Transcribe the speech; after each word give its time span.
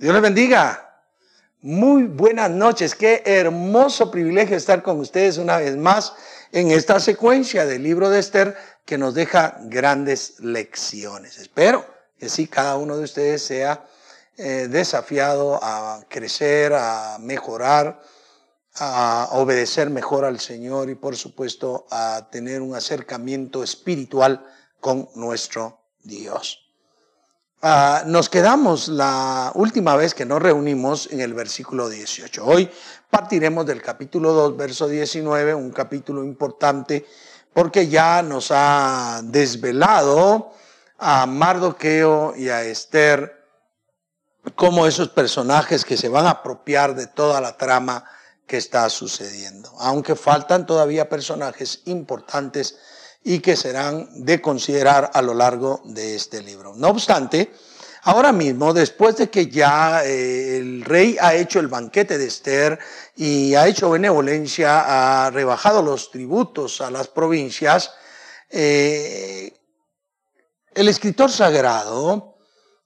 Dios 0.00 0.14
les 0.14 0.22
bendiga. 0.22 1.02
Muy 1.60 2.04
buenas 2.04 2.50
noches. 2.50 2.94
Qué 2.94 3.22
hermoso 3.26 4.10
privilegio 4.10 4.56
estar 4.56 4.82
con 4.82 4.98
ustedes 4.98 5.36
una 5.36 5.58
vez 5.58 5.76
más 5.76 6.14
en 6.52 6.70
esta 6.70 6.98
secuencia 7.00 7.66
del 7.66 7.82
libro 7.82 8.08
de 8.08 8.18
Esther 8.18 8.56
que 8.86 8.96
nos 8.96 9.12
deja 9.12 9.58
grandes 9.64 10.40
lecciones. 10.40 11.36
Espero 11.36 11.84
que 12.18 12.30
sí, 12.30 12.46
cada 12.46 12.78
uno 12.78 12.96
de 12.96 13.04
ustedes 13.04 13.42
sea 13.42 13.84
eh, 14.38 14.68
desafiado 14.70 15.60
a 15.62 16.02
crecer, 16.08 16.72
a 16.72 17.18
mejorar, 17.20 18.00
a 18.76 19.28
obedecer 19.32 19.90
mejor 19.90 20.24
al 20.24 20.40
Señor 20.40 20.88
y 20.88 20.94
por 20.94 21.14
supuesto 21.14 21.86
a 21.90 22.26
tener 22.32 22.62
un 22.62 22.74
acercamiento 22.74 23.62
espiritual 23.62 24.46
con 24.80 25.10
nuestro 25.14 25.78
Dios. 26.02 26.69
Ah, 27.62 28.04
nos 28.06 28.30
quedamos 28.30 28.88
la 28.88 29.52
última 29.54 29.94
vez 29.94 30.14
que 30.14 30.24
nos 30.24 30.40
reunimos 30.40 31.10
en 31.10 31.20
el 31.20 31.34
versículo 31.34 31.90
18. 31.90 32.42
Hoy 32.42 32.70
partiremos 33.10 33.66
del 33.66 33.82
capítulo 33.82 34.32
2, 34.32 34.56
verso 34.56 34.88
19, 34.88 35.54
un 35.54 35.70
capítulo 35.70 36.24
importante 36.24 37.04
porque 37.52 37.86
ya 37.86 38.22
nos 38.22 38.48
ha 38.50 39.20
desvelado 39.24 40.52
a 40.96 41.26
Mardoqueo 41.26 42.32
y 42.34 42.48
a 42.48 42.62
Esther 42.62 43.44
como 44.54 44.86
esos 44.86 45.10
personajes 45.10 45.84
que 45.84 45.98
se 45.98 46.08
van 46.08 46.24
a 46.24 46.30
apropiar 46.30 46.94
de 46.94 47.08
toda 47.08 47.42
la 47.42 47.58
trama 47.58 48.06
que 48.46 48.56
está 48.56 48.88
sucediendo. 48.88 49.70
Aunque 49.80 50.16
faltan 50.16 50.64
todavía 50.64 51.10
personajes 51.10 51.82
importantes 51.84 52.78
y 53.22 53.40
que 53.40 53.56
serán 53.56 54.08
de 54.24 54.40
considerar 54.40 55.10
a 55.12 55.22
lo 55.22 55.34
largo 55.34 55.82
de 55.84 56.16
este 56.16 56.42
libro. 56.42 56.74
No 56.74 56.88
obstante, 56.88 57.52
ahora 58.02 58.32
mismo, 58.32 58.72
después 58.72 59.16
de 59.16 59.28
que 59.28 59.48
ya 59.48 60.04
eh, 60.04 60.56
el 60.58 60.84
rey 60.84 61.16
ha 61.20 61.34
hecho 61.34 61.60
el 61.60 61.68
banquete 61.68 62.16
de 62.16 62.26
Esther 62.26 62.78
y 63.16 63.54
ha 63.54 63.66
hecho 63.66 63.90
benevolencia, 63.90 65.24
ha 65.26 65.30
rebajado 65.30 65.82
los 65.82 66.10
tributos 66.10 66.80
a 66.80 66.90
las 66.90 67.08
provincias, 67.08 67.92
eh, 68.48 69.52
el 70.74 70.88
escritor 70.88 71.30
sagrado 71.30 72.38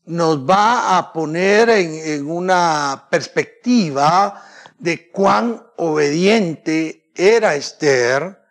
nos 0.07 0.39
va 0.39 0.99
a 0.99 1.13
poner 1.13 1.71
en 1.71 2.31
una 2.31 3.07
perspectiva 3.11 4.43
de 4.79 5.11
cuán 5.11 5.65
obediente 5.77 7.11
era 7.15 7.55
Esther, 7.55 8.44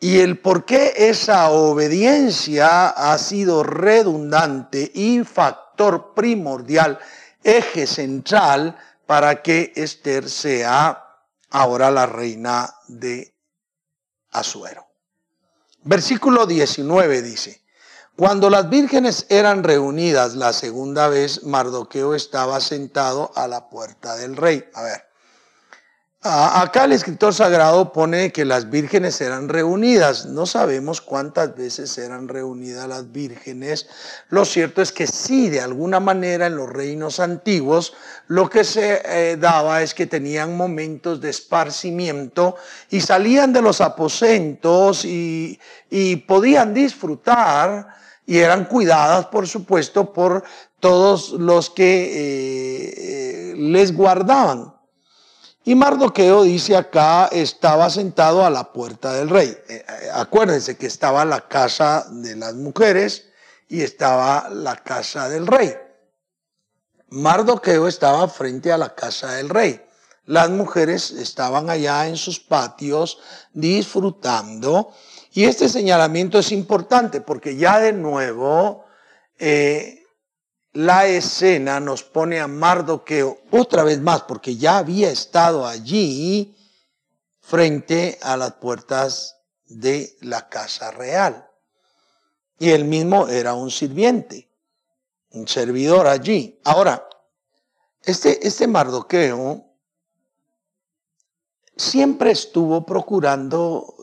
y 0.00 0.20
el 0.20 0.38
por 0.38 0.64
qué 0.64 0.94
esa 0.96 1.50
obediencia 1.50 2.88
ha 2.88 3.18
sido 3.18 3.62
redundante 3.62 4.90
y 4.94 5.22
factor 5.24 6.14
primordial, 6.14 6.98
eje 7.44 7.86
central 7.86 8.78
para 9.06 9.42
que 9.42 9.72
Esther 9.76 10.30
sea 10.30 11.04
ahora 11.50 11.90
la 11.90 12.06
reina 12.06 12.74
de 12.88 13.34
Azuero. 14.30 14.86
Versículo 15.82 16.46
19 16.46 17.20
dice, 17.20 17.62
cuando 18.16 18.48
las 18.48 18.70
vírgenes 18.70 19.26
eran 19.28 19.64
reunidas 19.64 20.34
la 20.34 20.52
segunda 20.52 21.08
vez, 21.08 21.44
Mardoqueo 21.44 22.14
estaba 22.14 22.60
sentado 22.60 23.32
a 23.34 23.48
la 23.48 23.68
puerta 23.68 24.16
del 24.16 24.36
rey. 24.36 24.64
A 24.74 24.82
ver, 24.82 25.09
Acá 26.22 26.84
el 26.84 26.92
escritor 26.92 27.32
sagrado 27.32 27.94
pone 27.94 28.30
que 28.30 28.44
las 28.44 28.68
vírgenes 28.68 29.18
eran 29.22 29.48
reunidas. 29.48 30.26
No 30.26 30.44
sabemos 30.44 31.00
cuántas 31.00 31.56
veces 31.56 31.96
eran 31.96 32.28
reunidas 32.28 32.86
las 32.86 33.10
vírgenes. 33.10 33.88
Lo 34.28 34.44
cierto 34.44 34.82
es 34.82 34.92
que 34.92 35.06
sí, 35.06 35.48
de 35.48 35.62
alguna 35.62 35.98
manera 35.98 36.48
en 36.48 36.56
los 36.56 36.68
reinos 36.68 37.20
antiguos 37.20 37.94
lo 38.26 38.50
que 38.50 38.64
se 38.64 39.00
eh, 39.02 39.38
daba 39.38 39.80
es 39.80 39.94
que 39.94 40.06
tenían 40.06 40.58
momentos 40.58 41.22
de 41.22 41.30
esparcimiento 41.30 42.56
y 42.90 43.00
salían 43.00 43.54
de 43.54 43.62
los 43.62 43.80
aposentos 43.80 45.06
y, 45.06 45.58
podían 46.28 46.74
disfrutar 46.74 47.96
y 48.26 48.36
eran 48.36 48.66
cuidadas, 48.66 49.24
por 49.26 49.48
supuesto, 49.48 50.12
por 50.12 50.44
todos 50.80 51.30
los 51.30 51.70
que 51.70 52.02
eh, 52.04 52.94
eh, 52.98 53.54
les 53.56 53.96
guardaban. 53.96 54.79
Y 55.64 55.74
Mardoqueo 55.74 56.42
dice 56.42 56.76
acá, 56.76 57.26
estaba 57.26 57.90
sentado 57.90 58.44
a 58.44 58.50
la 58.50 58.72
puerta 58.72 59.12
del 59.12 59.28
rey. 59.28 59.48
Eh, 59.68 59.84
eh, 59.86 60.08
acuérdense 60.14 60.76
que 60.76 60.86
estaba 60.86 61.24
la 61.24 61.46
casa 61.48 62.06
de 62.10 62.34
las 62.36 62.54
mujeres 62.54 63.28
y 63.68 63.82
estaba 63.82 64.48
la 64.48 64.76
casa 64.76 65.28
del 65.28 65.46
rey. 65.46 65.74
Mardoqueo 67.10 67.88
estaba 67.88 68.26
frente 68.28 68.72
a 68.72 68.78
la 68.78 68.94
casa 68.94 69.34
del 69.34 69.50
rey. 69.50 69.82
Las 70.24 70.48
mujeres 70.48 71.10
estaban 71.10 71.68
allá 71.68 72.06
en 72.06 72.16
sus 72.16 72.40
patios 72.40 73.18
disfrutando. 73.52 74.92
Y 75.32 75.44
este 75.44 75.68
señalamiento 75.68 76.38
es 76.38 76.52
importante 76.52 77.20
porque 77.20 77.56
ya 77.56 77.80
de 77.80 77.92
nuevo 77.92 78.84
eh, 79.38 79.99
la 80.72 81.06
escena 81.06 81.80
nos 81.80 82.02
pone 82.02 82.40
a 82.40 82.46
Mardoqueo 82.46 83.40
otra 83.50 83.82
vez 83.82 84.00
más, 84.00 84.22
porque 84.22 84.56
ya 84.56 84.78
había 84.78 85.10
estado 85.10 85.66
allí 85.66 86.56
frente 87.40 88.18
a 88.22 88.36
las 88.36 88.54
puertas 88.54 89.36
de 89.66 90.16
la 90.20 90.48
casa 90.48 90.90
real. 90.90 91.48
Y 92.58 92.70
él 92.70 92.84
mismo 92.84 93.28
era 93.28 93.54
un 93.54 93.70
sirviente, 93.70 94.50
un 95.30 95.48
servidor 95.48 96.06
allí. 96.06 96.60
Ahora, 96.64 97.08
este, 98.02 98.46
este 98.46 98.66
Mardoqueo 98.68 99.64
siempre 101.76 102.30
estuvo 102.30 102.84
procurando 102.84 103.96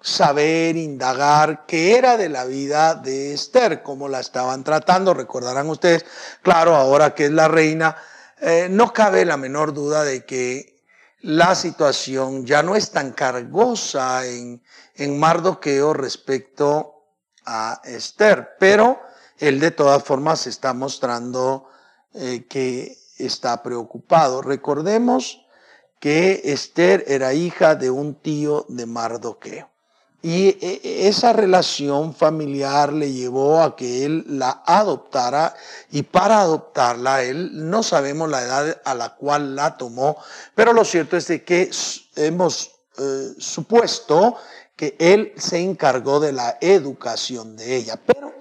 saber, 0.00 0.76
indagar 0.76 1.66
qué 1.66 1.96
era 1.96 2.16
de 2.16 2.28
la 2.28 2.44
vida 2.44 2.94
de 2.94 3.34
Esther, 3.34 3.82
cómo 3.82 4.08
la 4.08 4.20
estaban 4.20 4.64
tratando. 4.64 5.14
Recordarán 5.14 5.68
ustedes, 5.68 6.04
claro, 6.42 6.74
ahora 6.74 7.14
que 7.14 7.26
es 7.26 7.30
la 7.30 7.48
reina, 7.48 7.96
eh, 8.40 8.68
no 8.70 8.92
cabe 8.92 9.24
la 9.24 9.36
menor 9.36 9.74
duda 9.74 10.04
de 10.04 10.24
que 10.24 10.82
la 11.20 11.54
situación 11.54 12.46
ya 12.46 12.62
no 12.62 12.76
es 12.76 12.90
tan 12.90 13.12
cargosa 13.12 14.26
en, 14.26 14.62
en 14.94 15.18
Mardoqueo 15.18 15.92
respecto 15.92 17.04
a 17.44 17.80
Esther, 17.84 18.56
pero 18.58 19.00
él 19.38 19.60
de 19.60 19.70
todas 19.70 20.02
formas 20.02 20.46
está 20.46 20.72
mostrando 20.72 21.68
eh, 22.14 22.46
que 22.48 22.96
está 23.18 23.62
preocupado. 23.62 24.40
Recordemos 24.40 25.46
que 25.98 26.40
Esther 26.44 27.04
era 27.06 27.34
hija 27.34 27.74
de 27.74 27.90
un 27.90 28.14
tío 28.14 28.64
de 28.68 28.86
Mardoqueo. 28.86 29.70
Y 30.22 30.48
e, 30.48 30.80
e, 30.82 31.08
esa 31.08 31.32
relación 31.32 32.14
familiar 32.14 32.92
le 32.92 33.12
llevó 33.12 33.62
a 33.62 33.74
que 33.74 34.04
él 34.04 34.24
la 34.28 34.62
adoptara 34.66 35.54
y 35.90 36.02
para 36.02 36.40
adoptarla, 36.40 37.22
él 37.22 37.50
no 37.70 37.82
sabemos 37.82 38.28
la 38.28 38.42
edad 38.42 38.80
a 38.84 38.94
la 38.94 39.14
cual 39.16 39.56
la 39.56 39.78
tomó, 39.78 40.16
pero 40.54 40.74
lo 40.74 40.84
cierto 40.84 41.16
es 41.16 41.26
de 41.28 41.42
que 41.42 41.70
hemos 42.16 42.70
eh, 42.98 43.34
supuesto 43.38 44.36
que 44.76 44.96
él 44.98 45.32
se 45.36 45.58
encargó 45.58 46.20
de 46.20 46.32
la 46.32 46.58
educación 46.60 47.56
de 47.56 47.76
ella. 47.76 47.98
Pero 48.04 48.34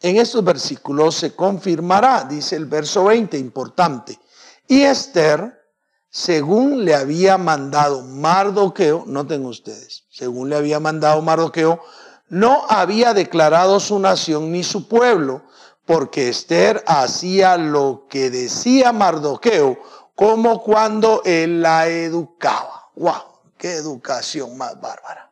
en 0.00 0.16
estos 0.16 0.42
versículos 0.42 1.14
se 1.14 1.34
confirmará, 1.34 2.24
dice 2.24 2.56
el 2.56 2.66
verso 2.66 3.04
20, 3.04 3.36
importante. 3.38 4.18
Y 4.66 4.82
Esther, 4.82 5.60
según 6.08 6.84
le 6.84 6.94
había 6.94 7.38
mandado 7.38 8.02
Mardoqueo, 8.02 9.04
noten 9.06 9.44
ustedes, 9.44 10.04
según 10.20 10.50
le 10.50 10.56
había 10.56 10.80
mandado 10.80 11.22
Mardoqueo, 11.22 11.82
no 12.28 12.66
había 12.68 13.14
declarado 13.14 13.80
su 13.80 13.98
nación 13.98 14.52
ni 14.52 14.62
su 14.62 14.86
pueblo, 14.86 15.44
porque 15.86 16.28
Esther 16.28 16.84
hacía 16.86 17.56
lo 17.56 18.06
que 18.06 18.28
decía 18.28 18.92
Mardoqueo, 18.92 19.78
como 20.14 20.62
cuando 20.62 21.22
él 21.24 21.62
la 21.62 21.88
educaba. 21.88 22.90
¡Wow! 22.96 23.40
¡Qué 23.56 23.72
educación 23.76 24.58
más 24.58 24.78
bárbara! 24.78 25.30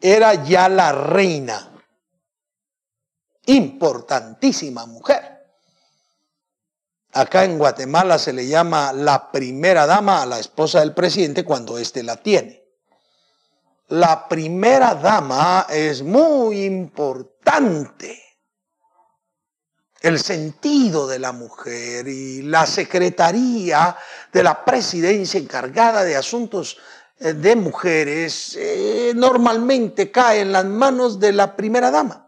Era 0.00 0.34
ya 0.34 0.68
la 0.68 0.90
reina, 0.90 1.70
importantísima 3.46 4.86
mujer 4.86 5.38
Acá 7.12 7.44
en 7.44 7.58
Guatemala 7.58 8.18
se 8.18 8.32
le 8.32 8.46
llama 8.46 8.92
la 8.92 9.32
primera 9.32 9.86
dama 9.86 10.22
a 10.22 10.26
la 10.26 10.38
esposa 10.38 10.80
del 10.80 10.94
presidente 10.94 11.44
cuando 11.44 11.78
éste 11.78 12.02
la 12.02 12.16
tiene. 12.16 12.62
La 13.88 14.28
primera 14.28 14.94
dama 14.94 15.66
es 15.70 16.02
muy 16.02 16.64
importante. 16.64 18.22
El 20.00 20.18
sentido 20.18 21.08
de 21.08 21.18
la 21.18 21.32
mujer 21.32 22.06
y 22.06 22.42
la 22.42 22.66
secretaría 22.66 23.96
de 24.30 24.42
la 24.42 24.62
presidencia 24.64 25.40
encargada 25.40 26.04
de 26.04 26.16
asuntos 26.16 26.76
eh, 27.18 27.32
de 27.32 27.56
mujeres 27.56 28.56
eh, 28.60 29.12
normalmente 29.16 30.10
cae 30.10 30.42
en 30.42 30.52
las 30.52 30.66
manos 30.66 31.18
de 31.18 31.32
la 31.32 31.56
primera 31.56 31.90
dama. 31.90 32.27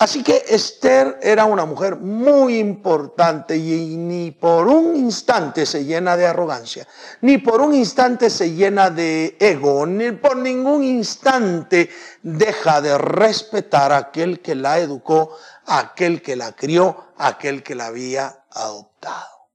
Así 0.00 0.22
que 0.22 0.46
Esther 0.48 1.18
era 1.20 1.44
una 1.44 1.66
mujer 1.66 1.96
muy 1.96 2.58
importante 2.58 3.54
y 3.54 3.98
ni 3.98 4.30
por 4.30 4.66
un 4.66 4.96
instante 4.96 5.66
se 5.66 5.84
llena 5.84 6.16
de 6.16 6.26
arrogancia, 6.26 6.88
ni 7.20 7.36
por 7.36 7.60
un 7.60 7.74
instante 7.74 8.30
se 8.30 8.54
llena 8.54 8.88
de 8.88 9.36
ego, 9.38 9.84
ni 9.84 10.12
por 10.12 10.36
ningún 10.36 10.82
instante 10.82 11.90
deja 12.22 12.80
de 12.80 12.96
respetar 12.96 13.92
a 13.92 13.98
aquel 13.98 14.40
que 14.40 14.54
la 14.54 14.78
educó, 14.78 15.36
a 15.66 15.80
aquel 15.80 16.22
que 16.22 16.34
la 16.34 16.56
crió, 16.56 17.12
a 17.18 17.28
aquel 17.28 17.62
que 17.62 17.74
la 17.74 17.88
había 17.88 18.46
adoptado. 18.52 19.50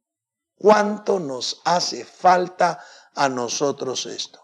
¿Cuánto 0.60 1.20
nos 1.20 1.60
hace 1.66 2.06
falta 2.06 2.86
a 3.16 3.28
nosotros 3.30 4.06
esto? 4.06 4.42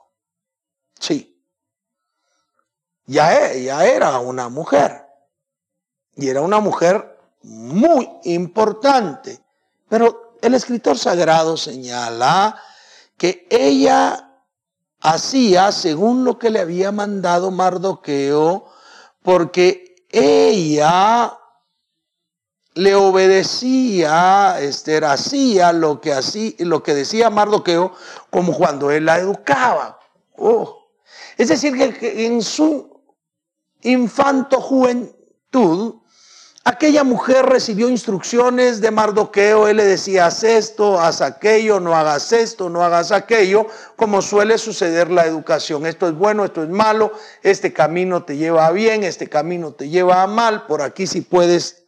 Sí, 1.00 1.46
ya, 3.06 3.54
ya 3.54 3.86
era 3.86 4.18
una 4.18 4.50
mujer 4.50 5.11
y 6.22 6.30
era 6.30 6.42
una 6.42 6.60
mujer 6.60 7.18
muy 7.42 8.08
importante. 8.26 9.40
Pero 9.90 10.38
el 10.42 10.54
escritor 10.54 10.98
sagrado 10.98 11.58
señala 11.58 12.62
que 13.18 13.48
ella 13.50 14.30
hacía 15.02 15.72
según 15.72 16.24
lo 16.24 16.38
que 16.38 16.52
le 16.52 16.60
había 16.60 16.92
mandado 16.92 17.50
Mardoqueo, 17.50 18.68
porque 19.24 19.96
ella 20.10 21.38
le 22.76 22.96
obedecía, 22.96 24.62
Esther 24.62 25.06
hacía 25.06 25.74
lo 25.74 26.00
que, 26.00 26.14
lo 26.60 26.84
que 26.84 26.94
decía 26.94 27.30
Mardoqueo, 27.30 27.94
como 28.30 28.54
cuando 28.54 28.92
él 28.92 29.06
la 29.06 29.18
educaba. 29.18 30.00
Oh. 30.38 30.88
Es 31.38 31.50
decir, 31.50 31.74
que 31.74 32.26
en 32.28 32.42
su 32.42 33.02
infanto 33.82 34.62
juventud, 34.62 36.01
Aquella 36.64 37.04
mujer 37.04 37.48
recibió 37.48 37.90
instrucciones 37.90 38.82
de 38.82 38.92
Mardoqueo, 38.92 39.68
él 39.68 39.78
le 39.78 39.84
decía, 39.84 40.28
haz 40.28 40.44
esto, 40.44 41.00
haz 41.00 41.22
aquello, 41.22 41.80
no 41.80 41.96
hagas 41.96 42.32
esto, 42.34 42.70
no 42.70 42.84
hagas 42.84 43.12
aquello, 43.12 43.66
como 43.96 44.22
suele 44.22 44.60
suceder 44.60 45.10
la 45.10 45.26
educación. 45.26 45.88
Esto 45.88 46.08
es 46.08 46.14
bueno, 46.14 46.46
esto 46.46 46.62
es 46.62 46.70
malo, 46.70 47.14
este 47.42 47.74
camino 47.74 48.26
te 48.26 48.38
lleva 48.38 48.68
a 48.68 48.72
bien, 48.72 49.04
este 49.04 49.28
camino 49.28 49.74
te 49.74 49.90
lleva 49.90 50.22
a 50.22 50.28
mal, 50.28 50.68
por 50.68 50.84
aquí 50.84 51.08
si 51.08 51.22
puedes 51.22 51.84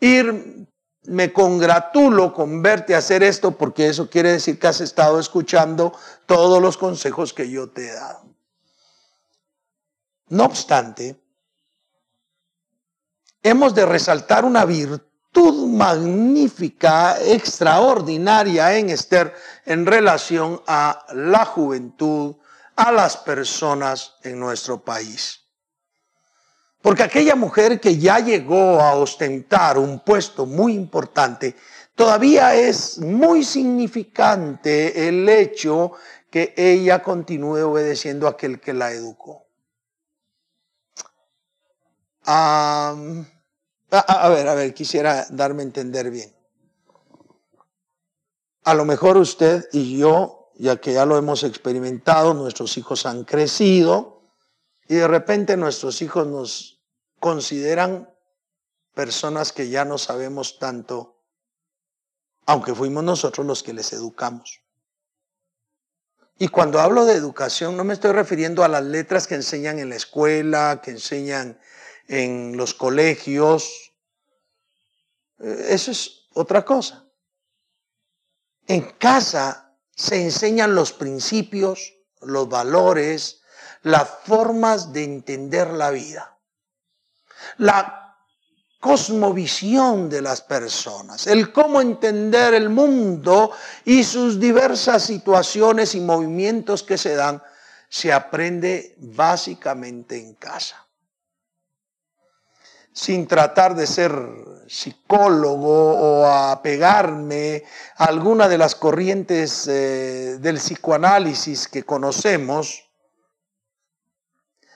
ir, 0.00 0.66
me 1.04 1.32
congratulo 1.32 2.34
con 2.34 2.62
verte 2.62 2.96
hacer 2.96 3.22
esto, 3.22 3.52
porque 3.52 3.88
eso 3.88 4.10
quiere 4.10 4.32
decir 4.32 4.58
que 4.58 4.66
has 4.66 4.80
estado 4.80 5.20
escuchando 5.20 5.92
todos 6.26 6.60
los 6.60 6.76
consejos 6.76 7.32
que 7.32 7.48
yo 7.48 7.70
te 7.70 7.88
he 7.88 7.92
dado. 7.92 8.24
No 10.30 10.46
obstante, 10.46 11.19
hemos 13.42 13.74
de 13.74 13.86
resaltar 13.86 14.44
una 14.44 14.64
virtud 14.64 15.66
magnífica, 15.68 17.16
extraordinaria 17.20 18.76
en 18.76 18.90
Esther 18.90 19.34
en 19.64 19.86
relación 19.86 20.60
a 20.66 21.06
la 21.14 21.44
juventud, 21.44 22.36
a 22.76 22.92
las 22.92 23.16
personas 23.16 24.14
en 24.22 24.38
nuestro 24.40 24.82
país. 24.82 25.40
Porque 26.82 27.02
aquella 27.02 27.36
mujer 27.36 27.78
que 27.78 27.98
ya 27.98 28.18
llegó 28.20 28.80
a 28.80 28.94
ostentar 28.94 29.78
un 29.78 30.00
puesto 30.00 30.46
muy 30.46 30.72
importante, 30.72 31.54
todavía 31.94 32.54
es 32.54 32.98
muy 32.98 33.44
significante 33.44 35.08
el 35.08 35.28
hecho 35.28 35.92
que 36.30 36.54
ella 36.56 37.02
continúe 37.02 37.58
obedeciendo 37.58 38.26
a 38.26 38.30
aquel 38.30 38.60
que 38.60 38.72
la 38.72 38.92
educó 38.92 39.49
a, 42.32 44.28
ver, 44.28 44.48
a 44.48 44.54
ver, 44.54 44.72
quisiera 44.72 45.26
darme 45.30 45.62
a 45.62 45.66
entender 45.66 46.10
bien. 46.10 46.34
A 48.64 48.74
lo 48.74 48.84
mejor 48.84 49.16
usted 49.16 49.68
y 49.72 49.98
yo, 49.98 50.52
ya 50.54 50.76
que 50.76 50.92
ya 50.92 51.06
lo 51.06 51.16
hemos 51.16 51.42
experimentado, 51.42 52.34
nuestros 52.34 52.76
hijos 52.76 53.06
han 53.06 53.24
crecido 53.24 54.22
y 54.86 54.96
de 54.96 55.08
repente 55.08 55.56
nuestros 55.56 56.02
hijos 56.02 56.26
nos 56.26 56.80
consideran 57.18 58.12
personas 58.94 59.52
que 59.52 59.68
ya 59.68 59.84
no 59.84 59.98
sabemos 59.98 60.58
tanto, 60.58 61.16
aunque 62.46 62.74
fuimos 62.74 63.02
nosotros 63.02 63.46
los 63.46 63.62
que 63.62 63.72
les 63.72 63.92
educamos. 63.92 64.60
Y 66.38 66.48
cuando 66.48 66.80
hablo 66.80 67.06
de 67.06 67.14
educación 67.14 67.76
no 67.76 67.84
me 67.84 67.94
estoy 67.94 68.12
refiriendo 68.12 68.62
a 68.62 68.68
las 68.68 68.84
letras 68.84 69.26
que 69.26 69.34
enseñan 69.34 69.78
en 69.78 69.88
la 69.88 69.96
escuela, 69.96 70.80
que 70.82 70.90
enseñan 70.90 71.58
en 72.10 72.56
los 72.56 72.74
colegios. 72.74 73.92
Eh, 75.38 75.66
eso 75.70 75.92
es 75.92 76.26
otra 76.34 76.64
cosa. 76.64 77.06
En 78.66 78.82
casa 78.98 79.76
se 79.94 80.20
enseñan 80.20 80.74
los 80.74 80.92
principios, 80.92 81.94
los 82.20 82.48
valores, 82.48 83.42
las 83.82 84.08
formas 84.24 84.92
de 84.92 85.04
entender 85.04 85.70
la 85.70 85.90
vida. 85.90 86.36
La 87.58 88.16
cosmovisión 88.80 90.08
de 90.08 90.22
las 90.22 90.40
personas, 90.40 91.26
el 91.26 91.52
cómo 91.52 91.80
entender 91.80 92.54
el 92.54 92.70
mundo 92.70 93.52
y 93.84 94.02
sus 94.02 94.40
diversas 94.40 95.04
situaciones 95.04 95.94
y 95.94 96.00
movimientos 96.00 96.82
que 96.82 96.98
se 96.98 97.14
dan, 97.14 97.42
se 97.88 98.12
aprende 98.12 98.96
básicamente 98.98 100.18
en 100.18 100.34
casa 100.34 100.89
sin 102.92 103.26
tratar 103.26 103.74
de 103.74 103.86
ser 103.86 104.12
psicólogo 104.68 105.92
o 105.94 106.26
apegarme 106.26 107.64
a 107.96 108.04
alguna 108.04 108.48
de 108.48 108.58
las 108.58 108.74
corrientes 108.74 109.66
eh, 109.66 110.38
del 110.40 110.56
psicoanálisis 110.56 111.66
que 111.66 111.82
conocemos, 111.82 112.84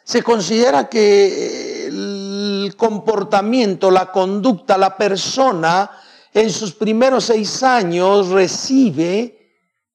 se 0.02 0.22
considera 0.22 0.88
que 0.88 1.86
el 1.86 2.74
comportamiento, 2.76 3.90
la 3.90 4.10
conducta, 4.10 4.76
la 4.76 4.96
persona 4.96 5.90
en 6.32 6.50
sus 6.50 6.74
primeros 6.74 7.24
seis 7.26 7.62
años 7.62 8.28
recibe 8.28 9.43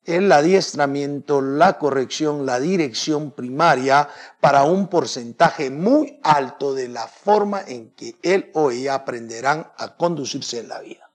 el 0.10 0.32
adiestramiento, 0.32 1.40
la 1.42 1.78
corrección, 1.78 2.46
la 2.46 2.60
dirección 2.60 3.32
primaria 3.32 4.10
para 4.40 4.64
un 4.64 4.88
porcentaje 4.88 5.70
muy 5.70 6.20
alto 6.24 6.74
de 6.74 6.88
la 6.88 7.08
forma 7.08 7.62
en 7.68 7.92
que 7.92 8.16
él 8.24 8.50
o 8.56 8.72
ella 8.72 8.96
aprenderán 8.96 9.72
a 9.78 9.96
conducirse 9.96 10.60
en 10.60 10.70
la 10.70 10.80
vida. 10.80 11.10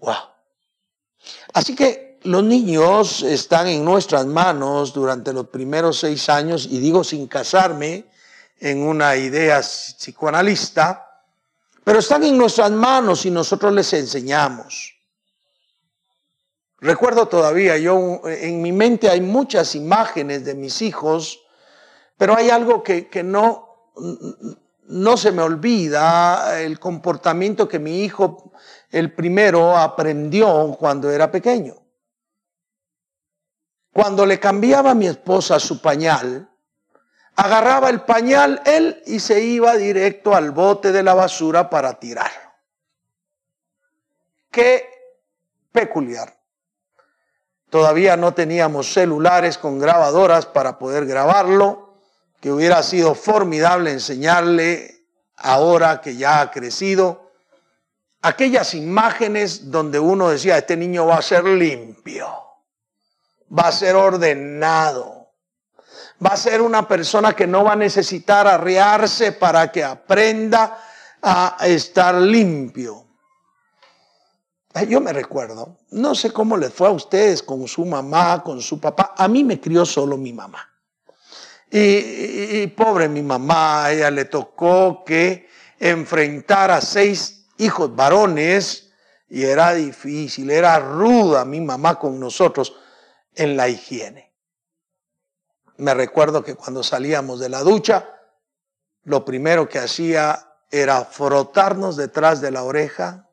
Wow. 0.00 0.14
Así 1.54 1.74
que 1.74 2.18
los 2.24 2.44
niños 2.44 3.22
están 3.22 3.68
en 3.68 3.84
nuestras 3.84 4.26
manos 4.26 4.92
durante 4.92 5.32
los 5.32 5.48
primeros 5.48 5.98
seis 5.98 6.28
años, 6.28 6.66
y 6.70 6.78
digo 6.78 7.04
sin 7.04 7.26
casarme 7.26 8.04
en 8.60 8.82
una 8.82 9.16
idea 9.16 9.60
psicoanalista, 9.60 11.06
pero 11.84 12.00
están 12.00 12.22
en 12.24 12.36
nuestras 12.36 12.70
manos 12.70 13.24
y 13.24 13.30
nosotros 13.30 13.72
les 13.72 13.92
enseñamos. 13.94 14.97
Recuerdo 16.80 17.26
todavía, 17.26 17.76
yo 17.76 18.20
en 18.24 18.62
mi 18.62 18.70
mente 18.70 19.08
hay 19.10 19.20
muchas 19.20 19.74
imágenes 19.74 20.44
de 20.44 20.54
mis 20.54 20.80
hijos, 20.80 21.40
pero 22.16 22.36
hay 22.36 22.50
algo 22.50 22.84
que, 22.84 23.08
que 23.08 23.24
no, 23.24 23.90
no 24.84 25.16
se 25.16 25.32
me 25.32 25.42
olvida, 25.42 26.60
el 26.60 26.78
comportamiento 26.78 27.68
que 27.68 27.80
mi 27.80 28.04
hijo, 28.04 28.52
el 28.90 29.12
primero, 29.12 29.76
aprendió 29.76 30.76
cuando 30.78 31.10
era 31.10 31.30
pequeño. 31.30 31.74
Cuando 33.92 34.24
le 34.24 34.38
cambiaba 34.38 34.92
a 34.92 34.94
mi 34.94 35.08
esposa 35.08 35.58
su 35.58 35.82
pañal, 35.82 36.48
agarraba 37.34 37.90
el 37.90 38.02
pañal 38.02 38.62
él 38.64 39.02
y 39.06 39.18
se 39.18 39.40
iba 39.40 39.76
directo 39.76 40.34
al 40.36 40.52
bote 40.52 40.92
de 40.92 41.02
la 41.02 41.14
basura 41.14 41.68
para 41.68 41.98
tirarlo. 41.98 42.52
Qué 44.50 44.88
peculiar. 45.72 46.37
Todavía 47.70 48.16
no 48.16 48.32
teníamos 48.32 48.92
celulares 48.92 49.58
con 49.58 49.78
grabadoras 49.78 50.46
para 50.46 50.78
poder 50.78 51.04
grabarlo, 51.04 51.94
que 52.40 52.50
hubiera 52.50 52.82
sido 52.82 53.14
formidable 53.14 53.92
enseñarle 53.92 55.04
ahora 55.36 56.00
que 56.00 56.16
ya 56.16 56.40
ha 56.40 56.50
crecido. 56.50 57.32
Aquellas 58.22 58.74
imágenes 58.74 59.70
donde 59.70 59.98
uno 59.98 60.30
decía, 60.30 60.56
este 60.56 60.76
niño 60.76 61.06
va 61.06 61.16
a 61.16 61.22
ser 61.22 61.44
limpio, 61.44 62.26
va 63.56 63.68
a 63.68 63.72
ser 63.72 63.96
ordenado, 63.96 65.32
va 66.24 66.30
a 66.30 66.36
ser 66.36 66.62
una 66.62 66.88
persona 66.88 67.34
que 67.34 67.46
no 67.46 67.64
va 67.64 67.72
a 67.72 67.76
necesitar 67.76 68.46
arrearse 68.46 69.32
para 69.32 69.70
que 69.70 69.84
aprenda 69.84 70.78
a 71.20 71.56
estar 71.66 72.14
limpio. 72.14 73.07
Yo 74.86 75.00
me 75.00 75.12
recuerdo, 75.12 75.78
no 75.90 76.14
sé 76.14 76.32
cómo 76.32 76.56
les 76.56 76.72
fue 76.72 76.88
a 76.88 76.92
ustedes 76.92 77.42
con 77.42 77.66
su 77.66 77.84
mamá, 77.84 78.42
con 78.42 78.60
su 78.60 78.80
papá. 78.80 79.14
A 79.16 79.28
mí 79.28 79.44
me 79.44 79.60
crió 79.60 79.84
solo 79.86 80.16
mi 80.16 80.32
mamá. 80.32 80.68
Y, 81.70 82.66
pobre 82.68 83.08
mi 83.08 83.22
mamá, 83.22 83.90
ella 83.90 84.10
le 84.10 84.24
tocó 84.24 85.04
que 85.04 85.48
enfrentar 85.78 86.70
a 86.70 86.80
seis 86.80 87.46
hijos 87.58 87.94
varones 87.94 88.90
y 89.28 89.44
era 89.44 89.74
difícil, 89.74 90.50
era 90.50 90.78
ruda 90.78 91.44
mi 91.44 91.60
mamá 91.60 91.98
con 91.98 92.18
nosotros 92.18 92.74
en 93.34 93.56
la 93.56 93.68
higiene. 93.68 94.32
Me 95.76 95.94
recuerdo 95.94 96.42
que 96.42 96.54
cuando 96.54 96.82
salíamos 96.82 97.38
de 97.38 97.50
la 97.50 97.60
ducha, 97.60 98.08
lo 99.04 99.24
primero 99.24 99.68
que 99.68 99.78
hacía 99.78 100.54
era 100.70 101.04
frotarnos 101.04 101.96
detrás 101.96 102.40
de 102.40 102.50
la 102.50 102.62
oreja 102.62 103.27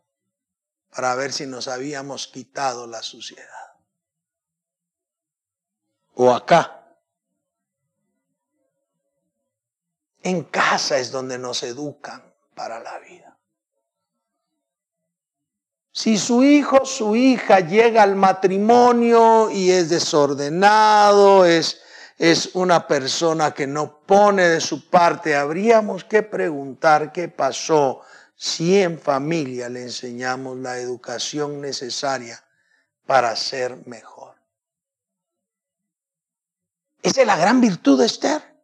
para 0.95 1.13
ver 1.15 1.33
si 1.33 1.45
nos 1.45 1.67
habíamos 1.67 2.27
quitado 2.27 2.87
la 2.87 3.03
suciedad. 3.03 3.73
O 6.13 6.33
acá. 6.33 6.85
En 10.23 10.43
casa 10.45 10.97
es 10.97 11.11
donde 11.11 11.37
nos 11.37 11.63
educan 11.63 12.23
para 12.55 12.79
la 12.79 12.97
vida. 12.99 13.37
Si 15.91 16.17
su 16.17 16.43
hijo, 16.43 16.85
su 16.85 17.15
hija 17.15 17.59
llega 17.59 18.01
al 18.01 18.15
matrimonio 18.15 19.51
y 19.51 19.71
es 19.71 19.89
desordenado, 19.89 21.45
es, 21.45 21.81
es 22.17 22.55
una 22.55 22.87
persona 22.87 23.53
que 23.53 23.67
no 23.67 23.99
pone 23.99 24.47
de 24.47 24.61
su 24.61 24.89
parte, 24.89 25.35
habríamos 25.35 26.05
que 26.05 26.23
preguntar 26.23 27.11
qué 27.11 27.27
pasó 27.27 28.01
si 28.35 28.81
en 28.81 28.99
familia 28.99 29.69
le 29.69 29.83
enseñamos 29.83 30.57
la 30.57 30.77
educación 30.77 31.61
necesaria 31.61 32.43
para 33.05 33.35
ser 33.35 33.87
mejor. 33.87 34.35
Esa 37.01 37.21
es 37.21 37.27
la 37.27 37.37
gran 37.37 37.61
virtud 37.61 37.99
de 37.99 38.07
Esther 38.07 38.55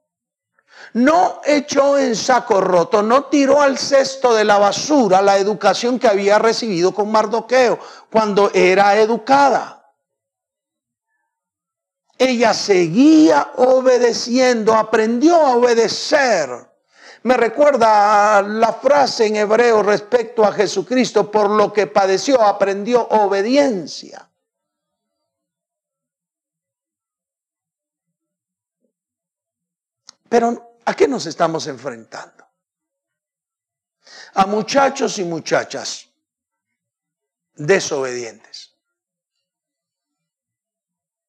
no 0.93 1.41
echó 1.45 1.97
en 1.97 2.15
saco 2.15 2.59
roto, 2.59 3.01
no 3.01 3.25
tiró 3.25 3.61
al 3.61 3.77
cesto 3.77 4.33
de 4.33 4.43
la 4.43 4.57
basura 4.57 5.21
la 5.21 5.37
educación 5.37 5.99
que 5.99 6.07
había 6.07 6.37
recibido 6.37 6.93
con 6.93 7.11
Mardoqueo 7.11 7.79
cuando 8.11 8.51
era 8.53 8.97
educada. 8.97 9.77
Ella 12.17 12.53
seguía 12.53 13.51
obedeciendo, 13.55 14.73
aprendió 14.73 15.35
a 15.35 15.55
obedecer. 15.55 16.70
Me 17.23 17.37
recuerda 17.37 18.41
la 18.41 18.73
frase 18.73 19.27
en 19.27 19.35
hebreo 19.35 19.83
respecto 19.83 20.43
a 20.43 20.51
Jesucristo, 20.51 21.29
por 21.29 21.49
lo 21.49 21.71
que 21.71 21.87
padeció, 21.87 22.41
aprendió 22.41 23.07
obediencia. 23.07 24.27
Pero 30.27 30.71
¿A 30.85 30.93
qué 30.95 31.07
nos 31.07 31.25
estamos 31.25 31.67
enfrentando? 31.67 32.45
A 34.33 34.45
muchachos 34.45 35.19
y 35.19 35.23
muchachas 35.23 36.07
desobedientes, 37.53 38.73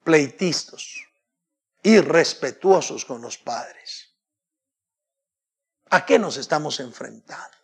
pleitistas, 0.02 0.96
irrespetuosos 1.82 3.04
con 3.04 3.20
los 3.20 3.36
padres. 3.38 4.01
¿A 5.92 6.06
qué 6.06 6.18
nos 6.18 6.38
estamos 6.38 6.80
enfrentando? 6.80 7.58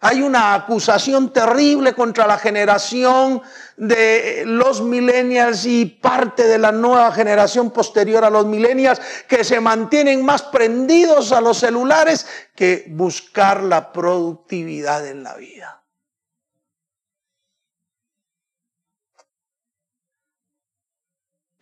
Hay 0.00 0.22
una 0.22 0.54
acusación 0.54 1.32
terrible 1.32 1.94
contra 1.94 2.26
la 2.26 2.36
generación 2.36 3.40
de 3.76 4.42
los 4.44 4.80
millennials 4.80 5.66
y 5.66 5.86
parte 5.86 6.48
de 6.48 6.58
la 6.58 6.72
nueva 6.72 7.12
generación 7.12 7.70
posterior 7.70 8.24
a 8.24 8.30
los 8.30 8.44
millennials 8.46 9.00
que 9.28 9.44
se 9.44 9.60
mantienen 9.60 10.24
más 10.24 10.42
prendidos 10.42 11.30
a 11.30 11.40
los 11.40 11.58
celulares 11.58 12.26
que 12.56 12.86
buscar 12.88 13.62
la 13.62 13.92
productividad 13.92 15.06
en 15.06 15.22
la 15.22 15.36
vida. 15.36 15.84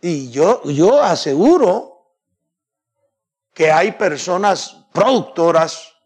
Y 0.00 0.30
yo, 0.30 0.62
yo 0.64 1.02
aseguro 1.02 1.95
que 3.56 3.72
hay 3.72 3.92
personas 3.92 4.76
productoras 4.92 5.96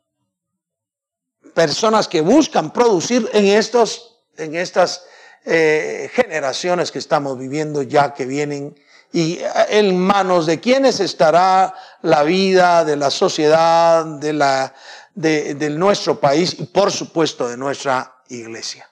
personas 1.50 2.06
que 2.08 2.20
buscan 2.20 2.72
producir 2.72 3.28
en, 3.32 3.46
estos, 3.46 4.22
en 4.36 4.54
estas 4.54 5.04
eh, 5.44 6.08
generaciones 6.14 6.92
que 6.92 7.00
estamos 7.00 7.36
viviendo 7.38 7.82
ya 7.82 8.14
que 8.14 8.24
vienen 8.24 8.74
y 9.12 9.38
eh, 9.38 9.48
en 9.70 9.98
manos 9.98 10.46
de 10.46 10.60
quienes 10.60 11.00
estará 11.00 11.74
la 12.02 12.22
vida 12.22 12.84
de 12.84 12.96
la 12.96 13.10
sociedad, 13.10 14.04
de, 14.04 14.32
la, 14.32 14.72
de, 15.14 15.54
de 15.54 15.70
nuestro 15.70 16.20
país 16.20 16.56
y 16.58 16.66
por 16.66 16.92
supuesto 16.92 17.48
de 17.48 17.56
nuestra 17.56 18.22
iglesia. 18.28 18.88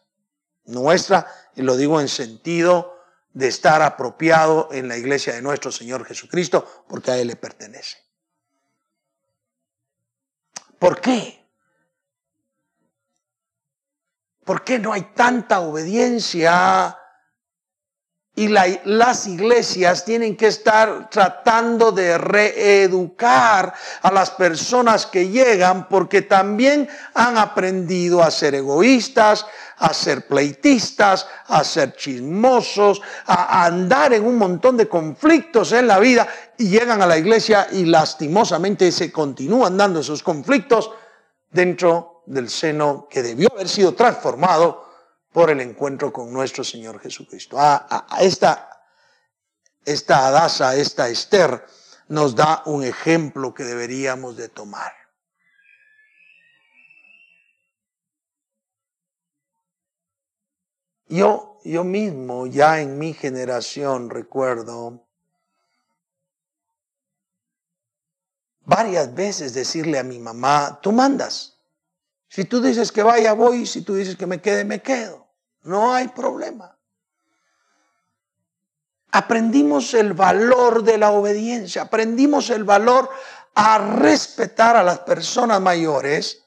Nuestra, 0.65 1.27
y 1.55 1.63
lo 1.63 1.77
digo 1.77 2.01
en 2.01 2.09
sentido 2.09 2.99
de 3.33 3.47
estar 3.49 3.83
apropiado 3.83 4.69
en 4.73 4.89
la 4.89 4.97
iglesia 4.97 5.35
de 5.35 5.43
nuestro 5.43 5.71
Señor 5.71 6.05
Jesucristo, 6.05 6.85
porque 6.89 7.13
a 7.13 7.19
Él 7.19 7.29
le 7.29 7.37
pertenece. 7.37 8.08
¿Por 10.79 11.01
qué? 11.01 11.39
¿Por 14.45 14.65
qué 14.65 14.79
no 14.79 14.93
hay 14.93 15.03
tanta 15.15 15.61
obediencia? 15.61 16.97
Y 18.35 18.47
las 18.49 19.27
iglesias 19.27 20.05
tienen 20.05 20.37
que 20.37 20.47
estar 20.47 21.11
tratando 21.11 21.91
de 21.91 22.17
reeducar 22.17 23.75
a 24.01 24.13
las 24.13 24.31
personas 24.31 25.07
que 25.07 25.29
llegan 25.29 25.89
porque 25.89 26.23
también 26.23 26.89
han 27.15 27.37
aprendido 27.37 28.23
a 28.23 28.31
ser 28.31 28.55
egoístas, 28.55 29.45
a 29.79 29.95
ser 29.95 30.27
pleitistas, 30.27 31.27
a 31.47 31.63
ser 31.65 31.95
chismosos, 31.95 33.01
a 33.27 33.65
andar 33.65 34.13
en 34.13 34.25
un 34.25 34.37
montón 34.37 34.77
de 34.77 34.89
conflictos 34.89 35.73
en 35.73 35.87
la 35.87 35.99
vida 35.99 36.29
y 36.57 36.69
llegan 36.69 37.01
a 37.03 37.07
la 37.07 37.19
iglesia 37.19 37.69
y 37.71 37.85
lastimosamente 37.85 38.91
se 38.93 39.13
continúan 39.13 39.77
dando 39.77 40.01
esos 40.01 40.23
conflictos 40.23 40.91
dentro 41.51 42.23
del 42.27 42.51
seno 42.51 43.07
que 43.09 43.23
debió 43.23 43.49
haber 43.53 43.69
sido 43.69 43.95
transformado 43.95 44.87
por 45.33 45.51
el 45.51 45.61
encuentro 45.61 46.13
con 46.13 46.33
nuestro 46.33 46.65
Señor 46.65 47.01
Jesucristo. 47.01 47.57
A, 47.59 48.07
esta, 48.21 48.69
esta 49.85 50.27
Adasa, 50.27 50.77
esta 50.77 51.09
Esther, 51.09 51.65
nos 52.09 52.35
da 52.35 52.63
un 52.67 52.85
ejemplo 52.85 53.55
que 53.55 53.65
deberíamos 53.65 54.37
de 54.37 54.49
tomar. 54.49 54.93
Yo, 61.09 61.59
yo 61.65 61.85
mismo, 61.85 62.47
ya 62.47 62.81
en 62.81 62.99
mi 62.99 63.15
generación, 63.15 64.11
recuerdo 64.11 65.09
varias 68.69 69.15
veces 69.15 69.55
decirle 69.55 69.99
a 69.99 70.03
mi 70.03 70.19
mamá, 70.19 70.79
tú 70.83 70.93
mandas. 70.93 71.57
Si 72.29 72.45
tú 72.45 72.61
dices 72.61 72.93
que 72.93 73.03
vaya, 73.03 73.33
voy. 73.33 73.67
Si 73.67 73.81
tú 73.81 73.95
dices 73.95 74.17
que 74.17 74.27
me 74.27 74.43
quede, 74.43 74.65
me 74.65 74.83
quedo. 74.83 75.27
No 75.63 75.95
hay 75.95 76.09
problema. 76.09 76.79
Aprendimos 79.11 79.95
el 79.95 80.13
valor 80.13 80.85
de 80.85 80.99
la 80.99 81.13
obediencia, 81.13 81.83
aprendimos 81.83 82.51
el 82.51 82.65
valor 82.65 83.09
a 83.55 83.79
respetar 83.79 84.77
a 84.77 84.83
las 84.83 84.99
personas 84.99 85.63
mayores 85.63 86.45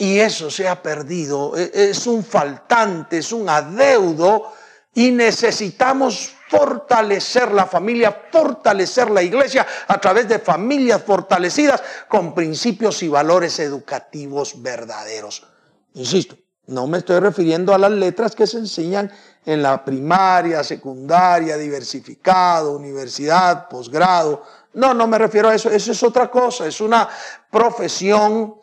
y 0.00 0.18
eso 0.18 0.50
se 0.50 0.66
ha 0.66 0.82
perdido. 0.82 1.54
E, 1.56 1.90
es 1.90 2.06
un 2.06 2.24
faltante, 2.24 3.18
es 3.18 3.32
un 3.32 3.48
adeudo 3.48 4.50
y 4.94 5.10
necesitamos 5.10 6.32
fortalecer 6.48 7.52
la 7.52 7.66
familia, 7.66 8.22
fortalecer 8.32 9.10
la 9.10 9.22
iglesia 9.22 9.66
a 9.86 10.00
través 10.00 10.26
de 10.26 10.38
familias 10.38 11.02
fortalecidas 11.02 11.82
con 12.08 12.34
principios 12.34 13.02
y 13.02 13.08
valores 13.08 13.58
educativos 13.58 14.62
verdaderos. 14.62 15.46
Insisto, 15.92 16.34
no 16.68 16.86
me 16.86 16.98
estoy 16.98 17.20
refiriendo 17.20 17.74
a 17.74 17.78
las 17.78 17.92
letras 17.92 18.34
que 18.34 18.46
se 18.46 18.56
enseñan 18.56 19.12
en 19.44 19.62
la 19.62 19.84
primaria, 19.84 20.64
secundaria, 20.64 21.58
diversificado, 21.58 22.72
universidad, 22.72 23.68
posgrado. 23.68 24.44
No, 24.72 24.94
no 24.94 25.06
me 25.06 25.18
refiero 25.18 25.50
a 25.50 25.54
eso. 25.54 25.68
Eso 25.68 25.92
es 25.92 26.02
otra 26.02 26.30
cosa. 26.30 26.66
Es 26.66 26.80
una 26.80 27.06
profesión 27.50 28.59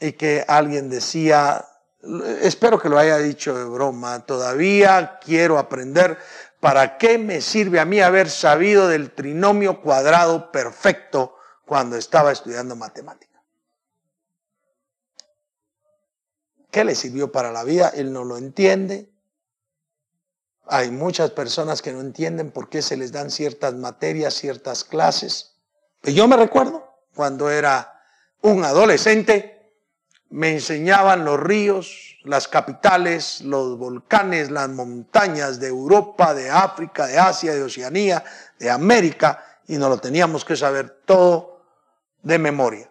y 0.00 0.12
que 0.12 0.44
alguien 0.48 0.88
decía, 0.88 1.64
espero 2.40 2.80
que 2.80 2.88
lo 2.88 2.98
haya 2.98 3.18
dicho 3.18 3.56
de 3.56 3.64
broma, 3.64 4.24
todavía 4.26 5.18
quiero 5.22 5.58
aprender 5.58 6.18
¿Para 6.60 6.98
qué 6.98 7.16
me 7.16 7.40
sirve 7.40 7.80
a 7.80 7.86
mí 7.86 8.00
haber 8.00 8.28
sabido 8.28 8.86
del 8.86 9.12
trinomio 9.12 9.80
cuadrado 9.80 10.52
perfecto 10.52 11.36
cuando 11.64 11.96
estaba 11.96 12.30
estudiando 12.30 12.76
matemática? 12.76 13.42
¿Qué 16.70 16.84
le 16.84 16.94
sirvió 16.94 17.32
para 17.32 17.50
la 17.50 17.64
vida? 17.64 17.88
Él 17.88 18.12
no 18.12 18.24
lo 18.24 18.36
entiende. 18.36 19.10
Hay 20.66 20.90
muchas 20.90 21.30
personas 21.30 21.80
que 21.80 21.92
no 21.92 22.00
entienden 22.00 22.50
por 22.50 22.68
qué 22.68 22.82
se 22.82 22.98
les 22.98 23.10
dan 23.10 23.30
ciertas 23.30 23.74
materias, 23.74 24.34
ciertas 24.34 24.84
clases. 24.84 25.56
Yo 26.02 26.28
me 26.28 26.36
recuerdo 26.36 26.94
cuando 27.14 27.50
era 27.50 28.04
un 28.42 28.64
adolescente, 28.64 29.59
me 30.30 30.52
enseñaban 30.52 31.24
los 31.24 31.38
ríos, 31.40 32.16
las 32.24 32.46
capitales, 32.46 33.40
los 33.40 33.76
volcanes, 33.76 34.50
las 34.50 34.68
montañas 34.68 35.58
de 35.58 35.68
Europa, 35.68 36.34
de 36.34 36.50
África, 36.50 37.06
de 37.06 37.18
Asia, 37.18 37.52
de 37.52 37.62
Oceanía, 37.62 38.24
de 38.58 38.70
América, 38.70 39.44
y 39.66 39.76
nos 39.76 39.90
lo 39.90 39.98
teníamos 39.98 40.44
que 40.44 40.56
saber 40.56 41.02
todo 41.04 41.62
de 42.22 42.38
memoria. 42.38 42.90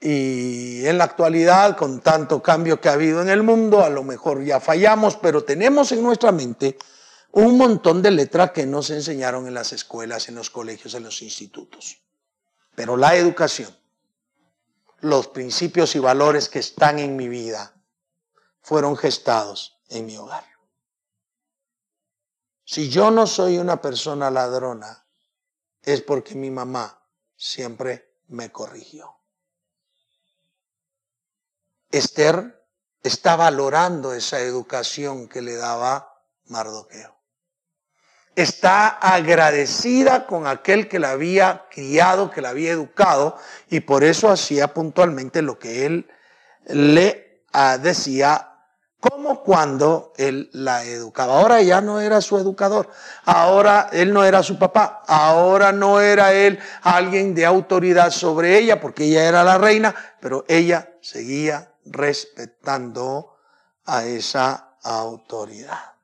Y 0.00 0.86
en 0.86 0.98
la 0.98 1.04
actualidad, 1.04 1.76
con 1.76 2.00
tanto 2.00 2.42
cambio 2.42 2.80
que 2.80 2.88
ha 2.88 2.92
habido 2.92 3.22
en 3.22 3.28
el 3.28 3.42
mundo, 3.42 3.82
a 3.82 3.90
lo 3.90 4.02
mejor 4.02 4.44
ya 4.44 4.60
fallamos, 4.60 5.16
pero 5.16 5.44
tenemos 5.44 5.90
en 5.92 6.02
nuestra 6.02 6.32
mente 6.32 6.76
un 7.32 7.56
montón 7.56 8.02
de 8.02 8.10
letras 8.10 8.50
que 8.50 8.66
nos 8.66 8.90
enseñaron 8.90 9.46
en 9.46 9.54
las 9.54 9.72
escuelas, 9.72 10.28
en 10.28 10.34
los 10.34 10.50
colegios, 10.50 10.94
en 10.94 11.04
los 11.04 11.22
institutos. 11.22 11.98
Pero 12.74 12.96
la 12.96 13.16
educación, 13.16 13.74
los 15.06 15.28
principios 15.28 15.94
y 15.96 15.98
valores 15.98 16.48
que 16.48 16.58
están 16.58 16.98
en 16.98 17.16
mi 17.16 17.28
vida, 17.28 17.74
fueron 18.60 18.96
gestados 18.96 19.78
en 19.88 20.06
mi 20.06 20.16
hogar. 20.16 20.44
Si 22.64 22.90
yo 22.90 23.12
no 23.12 23.26
soy 23.26 23.58
una 23.58 23.80
persona 23.80 24.30
ladrona, 24.30 25.06
es 25.82 26.02
porque 26.02 26.34
mi 26.34 26.50
mamá 26.50 27.00
siempre 27.36 28.16
me 28.26 28.50
corrigió. 28.50 29.14
Esther 31.92 32.66
está 33.02 33.36
valorando 33.36 34.12
esa 34.12 34.40
educación 34.40 35.28
que 35.28 35.42
le 35.42 35.54
daba 35.54 36.24
Mardoqueo. 36.46 37.15
Está 38.36 38.88
agradecida 38.88 40.26
con 40.26 40.46
aquel 40.46 40.88
que 40.88 40.98
la 40.98 41.10
había 41.10 41.64
criado, 41.70 42.30
que 42.30 42.42
la 42.42 42.50
había 42.50 42.70
educado, 42.70 43.36
y 43.70 43.80
por 43.80 44.04
eso 44.04 44.30
hacía 44.30 44.74
puntualmente 44.74 45.40
lo 45.40 45.58
que 45.58 45.86
él 45.86 46.08
le 46.66 47.42
ah, 47.52 47.78
decía 47.78 48.52
como 49.00 49.42
cuando 49.42 50.12
él 50.16 50.50
la 50.52 50.84
educaba. 50.84 51.38
Ahora 51.38 51.62
ya 51.62 51.80
no 51.80 52.00
era 52.00 52.20
su 52.20 52.36
educador, 52.36 52.90
ahora 53.24 53.88
él 53.92 54.12
no 54.12 54.24
era 54.24 54.42
su 54.42 54.58
papá, 54.58 55.02
ahora 55.06 55.72
no 55.72 56.00
era 56.00 56.34
él 56.34 56.58
alguien 56.82 57.34
de 57.34 57.46
autoridad 57.46 58.10
sobre 58.10 58.58
ella, 58.58 58.80
porque 58.80 59.04
ella 59.04 59.24
era 59.24 59.44
la 59.44 59.58
reina, 59.58 59.94
pero 60.20 60.44
ella 60.46 60.90
seguía 61.00 61.72
respetando 61.86 63.38
a 63.86 64.04
esa 64.04 64.76
autoridad. 64.82 65.95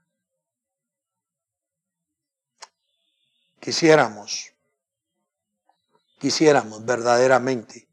Quisiéramos, 3.62 4.52
quisiéramos 6.18 6.84
verdaderamente 6.84 7.88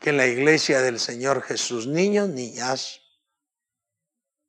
que 0.00 0.08
en 0.08 0.16
la 0.16 0.26
iglesia 0.26 0.80
del 0.80 0.98
Señor 0.98 1.42
Jesús, 1.42 1.86
niños, 1.86 2.30
niñas, 2.30 3.02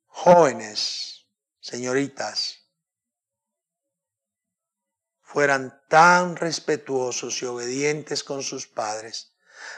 jóvenes, 0.05 1.27
señoritas, 1.59 2.63
fueran 5.21 5.83
tan 5.89 6.37
respetuosos 6.37 7.41
y 7.41 7.45
obedientes 7.45 8.23
con 8.23 8.41
sus 8.41 8.67
padres 8.67 9.33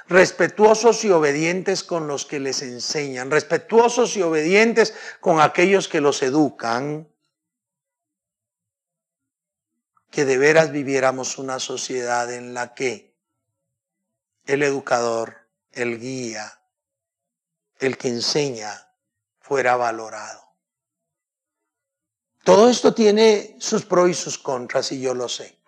respetuosos 0.07 1.03
y 1.03 1.09
obedientes 1.09 1.83
con 1.83 2.07
los 2.07 2.27
que 2.27 2.39
les 2.39 2.61
enseñan, 2.61 3.31
respetuosos 3.31 4.15
y 4.17 4.21
obedientes 4.21 4.93
con 5.19 5.41
aquellos 5.41 5.88
que 5.88 6.01
los 6.01 6.21
educan, 6.21 7.09
que 10.10 10.25
de 10.25 10.38
veras 10.38 10.72
viviéramos 10.72 11.38
una 11.38 11.60
sociedad 11.60 12.34
en 12.34 12.54
la 12.54 12.74
que 12.74 13.13
el 14.46 14.63
educador, 14.63 15.48
el 15.72 16.00
guía, 16.00 16.60
el 17.78 17.98
que 17.98 18.08
enseña, 18.08 18.89
fuera 19.39 19.75
valorado. 19.75 20.50
Todo 22.43 22.69
esto 22.69 22.93
tiene 22.93 23.56
sus 23.60 23.86
pros 23.86 24.10
y 24.10 24.13
sus 24.13 24.38
contras 24.38 24.91
y 24.91 25.02
yo 25.02 25.13
lo 25.13 25.30
sé. 25.30 25.60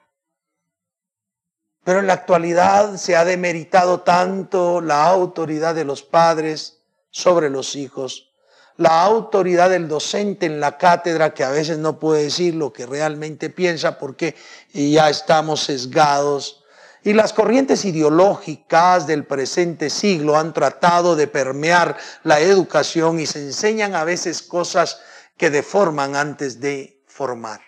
Pero 1.84 2.00
en 2.00 2.08
la 2.08 2.14
actualidad 2.14 2.98
se 2.98 3.16
ha 3.16 3.26
demeritado 3.26 4.02
tanto 4.02 4.82
la 4.82 5.06
autoridad 5.06 5.76
de 5.76 5.86
los 5.86 6.04
padres 6.04 6.80
sobre 7.10 7.50
los 7.50 7.76
hijos, 7.76 8.31
la 8.78 9.04
autoridad 9.04 9.70
del 9.70 9.88
docente 9.88 10.46
en 10.46 10.60
la 10.60 10.78
cátedra 10.78 11.34
que 11.34 11.44
a 11.44 11.50
veces 11.50 11.78
no 11.78 12.00
puede 12.00 12.24
decir 12.24 12.56
lo 12.56 12.74
que 12.74 12.86
realmente 12.86 13.50
piensa 13.50 13.98
porque 13.98 14.36
ya 14.74 15.10
estamos 15.10 15.62
sesgados. 15.64 16.64
Y 17.04 17.14
las 17.14 17.34
corrientes 17.34 17.84
ideológicas 17.86 19.08
del 19.08 19.26
presente 19.26 19.90
siglo 19.90 20.38
han 20.38 20.54
tratado 20.54 21.16
de 21.16 21.28
permear 21.28 21.98
la 22.24 22.40
educación 22.40 23.20
y 23.20 23.26
se 23.26 23.40
enseñan 23.40 23.96
a 23.96 24.04
veces 24.04 24.44
cosas 24.44 25.00
que 25.36 25.50
deforman 25.50 26.16
antes 26.16 26.60
de 26.60 27.04
formar. 27.08 27.62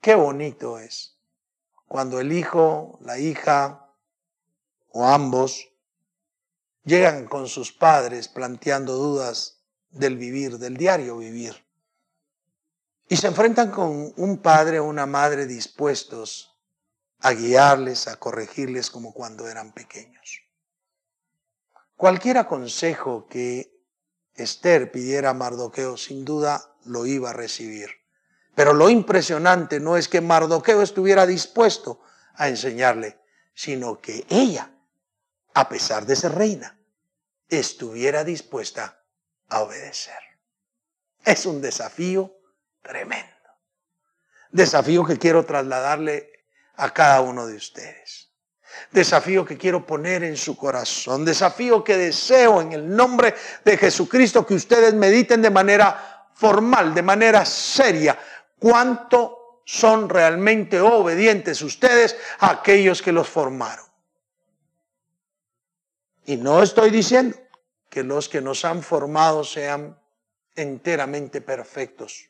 Qué 0.00 0.14
bonito 0.14 0.78
es 0.78 1.14
cuando 1.86 2.18
el 2.18 2.32
hijo, 2.32 2.98
la 3.02 3.18
hija 3.18 3.88
o 4.90 5.06
ambos 5.06 5.68
llegan 6.84 7.26
con 7.26 7.48
sus 7.48 7.72
padres 7.72 8.28
planteando 8.28 8.94
dudas 8.94 9.60
del 9.90 10.16
vivir, 10.16 10.58
del 10.58 10.76
diario 10.76 11.16
vivir, 11.18 11.64
y 13.08 13.16
se 13.16 13.26
enfrentan 13.26 13.70
con 13.70 14.12
un 14.16 14.38
padre 14.38 14.80
o 14.80 14.84
una 14.84 15.06
madre 15.06 15.46
dispuestos 15.46 16.54
a 17.20 17.32
guiarles, 17.32 18.08
a 18.08 18.16
corregirles 18.16 18.90
como 18.90 19.12
cuando 19.12 19.48
eran 19.48 19.72
pequeños. 19.72 20.42
Cualquier 21.96 22.44
consejo 22.46 23.26
que 23.28 23.72
Esther 24.34 24.90
pidiera 24.90 25.30
a 25.30 25.34
Mardoqueo, 25.34 25.96
sin 25.96 26.24
duda 26.24 26.74
lo 26.84 27.06
iba 27.06 27.30
a 27.30 27.34
recibir. 27.34 27.88
Pero 28.54 28.72
lo 28.72 28.90
impresionante 28.90 29.80
no 29.80 29.96
es 29.96 30.08
que 30.08 30.20
Mardoqueo 30.20 30.82
estuviera 30.82 31.26
dispuesto 31.26 32.00
a 32.34 32.48
enseñarle, 32.48 33.18
sino 33.54 34.00
que 34.00 34.26
ella, 34.28 34.73
a 35.54 35.68
pesar 35.68 36.04
de 36.04 36.16
ser 36.16 36.34
reina, 36.34 36.76
estuviera 37.48 38.24
dispuesta 38.24 39.00
a 39.48 39.62
obedecer. 39.62 40.18
Es 41.24 41.46
un 41.46 41.62
desafío 41.62 42.32
tremendo. 42.82 43.32
Desafío 44.50 45.04
que 45.04 45.18
quiero 45.18 45.44
trasladarle 45.44 46.44
a 46.76 46.92
cada 46.92 47.20
uno 47.20 47.46
de 47.46 47.56
ustedes. 47.56 48.30
Desafío 48.90 49.44
que 49.44 49.56
quiero 49.56 49.86
poner 49.86 50.24
en 50.24 50.36
su 50.36 50.56
corazón. 50.56 51.24
Desafío 51.24 51.84
que 51.84 51.96
deseo 51.96 52.60
en 52.60 52.72
el 52.72 52.94
nombre 52.94 53.34
de 53.64 53.76
Jesucristo 53.76 54.44
que 54.44 54.54
ustedes 54.54 54.94
mediten 54.94 55.42
de 55.42 55.50
manera 55.50 56.28
formal, 56.34 56.94
de 56.94 57.02
manera 57.02 57.44
seria, 57.44 58.18
cuánto 58.58 59.62
son 59.64 60.08
realmente 60.08 60.80
obedientes 60.80 61.62
ustedes 61.62 62.16
a 62.40 62.50
aquellos 62.50 63.00
que 63.00 63.12
los 63.12 63.28
formaron. 63.28 63.83
Y 66.24 66.36
no 66.36 66.62
estoy 66.62 66.90
diciendo 66.90 67.36
que 67.90 68.02
los 68.02 68.28
que 68.28 68.40
nos 68.40 68.64
han 68.64 68.82
formado 68.82 69.44
sean 69.44 70.00
enteramente 70.54 71.40
perfectos. 71.40 72.28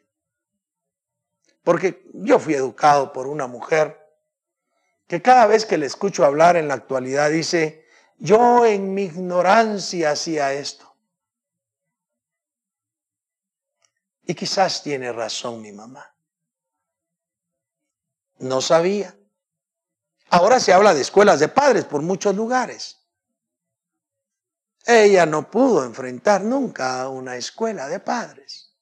Porque 1.63 2.05
yo 2.13 2.39
fui 2.39 2.55
educado 2.55 3.13
por 3.13 3.27
una 3.27 3.47
mujer 3.47 4.05
que 5.07 5.23
cada 5.23 5.47
vez 5.47 5.65
que 5.65 5.79
le 5.79 5.87
escucho 5.87 6.25
hablar 6.25 6.57
en 6.57 6.69
la 6.69 6.75
actualidad 6.75 7.31
dice, 7.31 7.87
yo 8.19 8.67
en 8.67 8.95
mi 8.95 9.05
ignorancia 9.05 10.11
hacía 10.11 10.53
esto. 10.53 10.95
Y 14.27 14.35
quizás 14.35 14.83
tiene 14.83 15.13
razón 15.13 15.61
mi 15.61 15.73
mamá. 15.73 16.15
No 18.39 18.61
sabía. 18.61 19.17
Ahora 20.31 20.59
se 20.59 20.73
habla 20.73 20.95
de 20.95 21.03
escuelas 21.03 21.41
de 21.41 21.49
padres 21.49 21.85
por 21.85 22.03
muchos 22.03 22.35
lugares. 22.35 23.04
Ella 24.87 25.25
no 25.25 25.51
pudo 25.51 25.85
enfrentar 25.85 26.43
nunca 26.43 27.03
a 27.03 27.09
una 27.09 27.37
escuela 27.37 27.89
de 27.89 28.01
padres. 28.01 28.73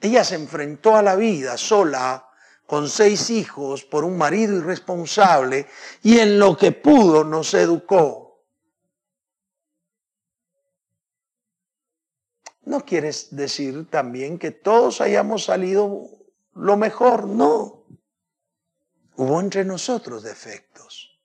Ella 0.00 0.24
se 0.24 0.36
enfrentó 0.36 0.96
a 0.96 1.02
la 1.02 1.16
vida 1.16 1.58
sola, 1.58 2.26
con 2.66 2.88
seis 2.88 3.30
hijos, 3.30 3.84
por 3.84 4.04
un 4.04 4.16
marido 4.16 4.56
irresponsable, 4.56 5.66
y 6.02 6.18
en 6.18 6.38
lo 6.38 6.56
que 6.56 6.70
pudo 6.70 7.24
nos 7.24 7.52
educó. 7.54 8.44
No 12.62 12.84
quieres 12.84 13.34
decir 13.34 13.90
también 13.90 14.38
que 14.38 14.52
todos 14.52 15.00
hayamos 15.00 15.44
salido 15.44 16.08
lo 16.54 16.76
mejor, 16.76 17.26
no. 17.26 17.84
Hubo 19.16 19.40
entre 19.40 19.64
nosotros 19.64 20.22
defectos. 20.22 21.18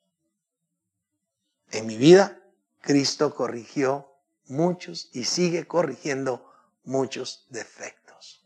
En 1.70 1.86
mi 1.86 1.98
vida, 1.98 2.42
Cristo 2.86 3.34
corrigió 3.34 4.08
muchos 4.48 5.10
y 5.12 5.24
sigue 5.24 5.66
corrigiendo 5.66 6.54
muchos 6.84 7.48
defectos. 7.50 8.46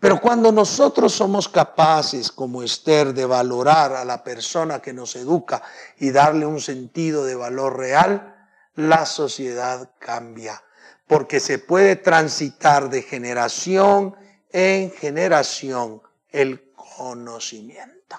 Pero 0.00 0.20
cuando 0.20 0.50
nosotros 0.50 1.12
somos 1.12 1.48
capaces, 1.48 2.32
como 2.32 2.64
Esther, 2.64 3.14
de 3.14 3.24
valorar 3.24 3.94
a 3.94 4.04
la 4.04 4.24
persona 4.24 4.82
que 4.82 4.92
nos 4.92 5.14
educa 5.14 5.62
y 5.98 6.10
darle 6.10 6.46
un 6.46 6.60
sentido 6.60 7.24
de 7.24 7.36
valor 7.36 7.78
real, 7.78 8.34
la 8.74 9.06
sociedad 9.06 9.92
cambia, 10.00 10.62
porque 11.06 11.38
se 11.38 11.60
puede 11.60 11.94
transitar 11.94 12.90
de 12.90 13.02
generación 13.02 14.16
en 14.50 14.90
generación 14.90 16.02
el 16.30 16.72
conocimiento. 16.72 18.16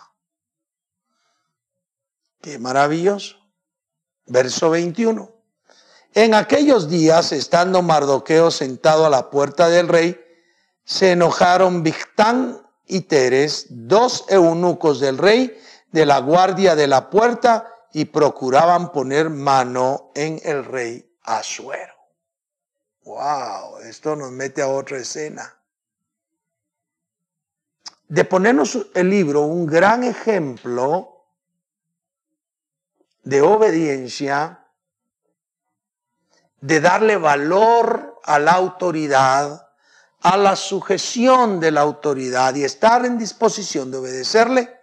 Qué 2.42 2.58
maravilloso. 2.58 3.47
Verso 4.28 4.70
21. 4.70 5.32
En 6.14 6.34
aquellos 6.34 6.90
días, 6.90 7.32
estando 7.32 7.82
Mardoqueo 7.82 8.52
sentado 8.52 9.06
a 9.06 9.10
la 9.10 9.30
puerta 9.30 9.70
del 9.70 9.88
rey, 9.88 10.20
se 10.84 11.12
enojaron 11.12 11.84
Victán 11.84 12.62
y 12.86 13.02
Teres, 13.02 13.68
dos 13.70 14.26
eunucos 14.30 15.00
del 15.00 15.18
rey, 15.18 15.58
de 15.92 16.06
la 16.06 16.20
guardia 16.20 16.76
de 16.76 16.88
la 16.88 17.10
puerta, 17.10 17.74
y 17.94 18.06
procuraban 18.06 18.92
poner 18.92 19.30
mano 19.30 20.12
en 20.16 20.40
el 20.44 20.66
rey 20.66 21.10
Asuero. 21.24 21.94
Wow, 23.04 23.80
esto 23.80 24.16
nos 24.16 24.32
mete 24.32 24.62
a 24.62 24.68
otra 24.68 24.98
escena. 24.98 25.58
De 28.08 28.26
ponernos 28.26 28.88
el 28.94 29.10
libro 29.10 29.42
un 29.42 29.66
gran 29.66 30.04
ejemplo 30.04 31.17
de 33.28 33.42
obediencia, 33.42 34.66
de 36.62 36.80
darle 36.80 37.18
valor 37.18 38.22
a 38.24 38.40
la 38.40 38.54
autoridad, 38.54 39.70
a 40.22 40.38
la 40.38 40.56
sujeción 40.56 41.60
de 41.60 41.72
la 41.72 41.82
autoridad 41.82 42.56
y 42.56 42.64
estar 42.64 43.06
en 43.06 43.18
disposición 43.18 43.92
de 43.92 43.98
obedecerle, 43.98 44.80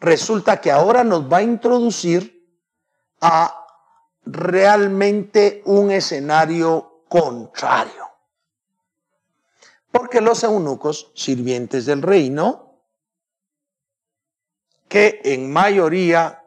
resulta 0.00 0.60
que 0.60 0.72
ahora 0.72 1.04
nos 1.04 1.32
va 1.32 1.38
a 1.38 1.42
introducir 1.42 2.44
a 3.20 3.64
realmente 4.24 5.62
un 5.66 5.92
escenario 5.92 7.04
contrario. 7.08 8.10
Porque 9.92 10.20
los 10.20 10.42
eunucos, 10.42 11.12
sirvientes 11.14 11.86
del 11.86 12.02
reino, 12.02 12.80
que 14.88 15.20
en 15.22 15.52
mayoría 15.52 16.43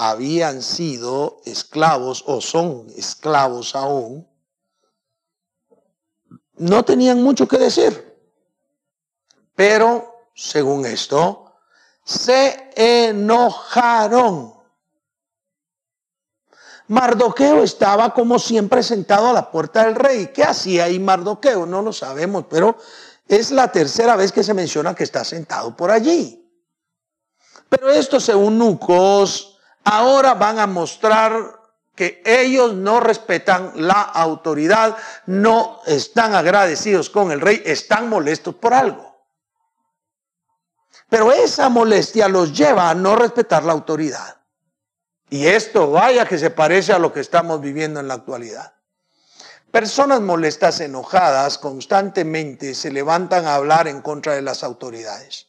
habían 0.00 0.62
sido 0.62 1.40
esclavos 1.44 2.22
o 2.28 2.40
son 2.40 2.86
esclavos 2.96 3.74
aún, 3.74 4.28
no 6.56 6.84
tenían 6.84 7.20
mucho 7.20 7.48
que 7.48 7.58
decir. 7.58 8.16
Pero, 9.56 10.28
según 10.36 10.86
esto, 10.86 11.52
se 12.04 12.70
enojaron. 12.76 14.54
Mardoqueo 16.86 17.64
estaba 17.64 18.14
como 18.14 18.38
siempre 18.38 18.84
sentado 18.84 19.26
a 19.26 19.32
la 19.32 19.50
puerta 19.50 19.84
del 19.84 19.96
rey. 19.96 20.28
¿Qué 20.28 20.44
hacía 20.44 20.84
ahí 20.84 21.00
Mardoqueo? 21.00 21.66
No 21.66 21.82
lo 21.82 21.92
sabemos, 21.92 22.44
pero 22.48 22.78
es 23.26 23.50
la 23.50 23.72
tercera 23.72 24.14
vez 24.14 24.30
que 24.30 24.44
se 24.44 24.54
menciona 24.54 24.94
que 24.94 25.02
está 25.02 25.24
sentado 25.24 25.76
por 25.76 25.90
allí. 25.90 26.48
Pero 27.68 27.90
estos 27.90 28.28
eunucos 28.28 29.57
ahora 29.88 30.34
van 30.34 30.58
a 30.58 30.66
mostrar 30.66 31.58
que 31.94 32.22
ellos 32.24 32.74
no 32.74 33.00
respetan 33.00 33.72
la 33.74 34.02
autoridad, 34.02 34.96
no 35.26 35.80
están 35.86 36.34
agradecidos 36.34 37.10
con 37.10 37.32
el 37.32 37.40
rey, 37.40 37.62
están 37.64 38.08
molestos 38.08 38.54
por 38.54 38.74
algo. 38.74 39.26
Pero 41.08 41.32
esa 41.32 41.68
molestia 41.70 42.28
los 42.28 42.52
lleva 42.52 42.90
a 42.90 42.94
no 42.94 43.16
respetar 43.16 43.64
la 43.64 43.72
autoridad. 43.72 44.36
Y 45.30 45.46
esto 45.46 45.90
vaya 45.90 46.26
que 46.26 46.38
se 46.38 46.50
parece 46.50 46.92
a 46.92 46.98
lo 46.98 47.12
que 47.12 47.20
estamos 47.20 47.60
viviendo 47.60 47.98
en 47.98 48.08
la 48.08 48.14
actualidad. 48.14 48.74
Personas 49.70 50.20
molestas, 50.20 50.80
enojadas, 50.80 51.58
constantemente 51.58 52.74
se 52.74 52.90
levantan 52.90 53.46
a 53.46 53.54
hablar 53.54 53.88
en 53.88 54.02
contra 54.02 54.34
de 54.34 54.42
las 54.42 54.62
autoridades. 54.62 55.48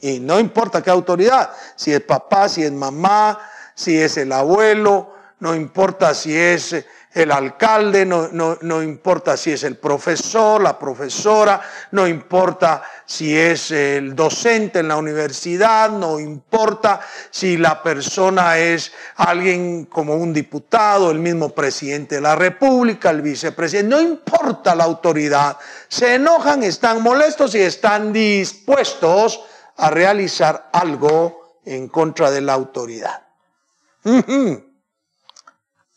Y 0.00 0.20
no 0.20 0.38
importa 0.38 0.82
qué 0.82 0.90
autoridad, 0.90 1.50
si 1.74 1.92
es 1.92 2.00
papá, 2.02 2.48
si 2.48 2.62
es 2.62 2.72
mamá, 2.72 3.38
si 3.78 3.96
es 3.96 4.16
el 4.16 4.32
abuelo, 4.32 5.14
no 5.38 5.54
importa 5.54 6.12
si 6.12 6.36
es 6.36 6.84
el 7.14 7.30
alcalde, 7.30 8.04
no, 8.04 8.28
no, 8.32 8.82
importa 8.82 9.36
si 9.36 9.52
es 9.52 9.62
el 9.62 9.76
profesor, 9.76 10.60
la 10.60 10.76
profesora, 10.76 11.60
no 11.92 12.08
importa 12.08 12.82
si 13.06 13.38
es 13.38 13.70
el 13.70 14.16
docente 14.16 14.80
en 14.80 14.88
la 14.88 14.96
universidad, 14.96 15.90
no 15.90 16.18
importa 16.18 16.98
si 17.30 17.56
la 17.56 17.80
persona 17.80 18.58
es 18.58 18.90
alguien 19.14 19.84
como 19.84 20.16
un 20.16 20.32
diputado, 20.32 21.12
el 21.12 21.20
mismo 21.20 21.50
presidente 21.50 22.16
de 22.16 22.20
la 22.20 22.34
República, 22.34 23.10
el 23.10 23.22
vicepresidente, 23.22 23.94
no 23.94 24.02
importa 24.02 24.74
la 24.74 24.82
autoridad, 24.82 25.56
se 25.86 26.16
enojan, 26.16 26.64
están 26.64 27.00
molestos 27.00 27.54
y 27.54 27.60
están 27.60 28.12
dispuestos 28.12 29.40
a 29.76 29.88
realizar 29.88 30.68
algo 30.72 31.60
en 31.64 31.86
contra 31.86 32.32
de 32.32 32.40
la 32.40 32.54
autoridad. 32.54 33.27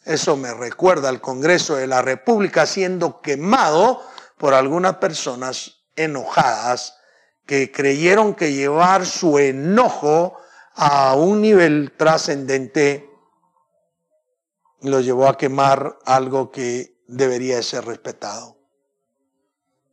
Eso 0.05 0.35
me 0.37 0.53
recuerda 0.53 1.09
al 1.09 1.21
Congreso 1.21 1.75
de 1.75 1.87
la 1.87 2.01
República 2.01 2.65
siendo 2.65 3.21
quemado 3.21 4.01
por 4.37 4.53
algunas 4.53 4.97
personas 4.97 5.85
enojadas 5.95 6.97
que 7.45 7.71
creyeron 7.71 8.33
que 8.33 8.53
llevar 8.53 9.05
su 9.05 9.37
enojo 9.37 10.37
a 10.73 11.15
un 11.15 11.41
nivel 11.41 11.93
trascendente 11.97 13.09
lo 14.81 14.99
llevó 14.99 15.27
a 15.27 15.37
quemar 15.37 15.99
algo 16.05 16.51
que 16.51 16.97
debería 17.07 17.61
ser 17.61 17.85
respetado. 17.85 18.57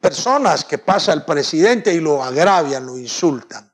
Personas 0.00 0.64
que 0.64 0.78
pasa 0.78 1.12
el 1.12 1.24
presidente 1.24 1.92
y 1.92 2.00
lo 2.00 2.22
agravian, 2.22 2.86
lo 2.86 2.96
insultan, 2.96 3.67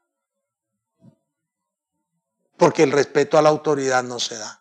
porque 2.57 2.83
el 2.83 2.93
respeto 2.93 3.39
a 3.39 3.43
la 3.43 3.49
autoridad 3.49 4.03
no 4.03 4.19
se 4.19 4.37
da. 4.39 4.61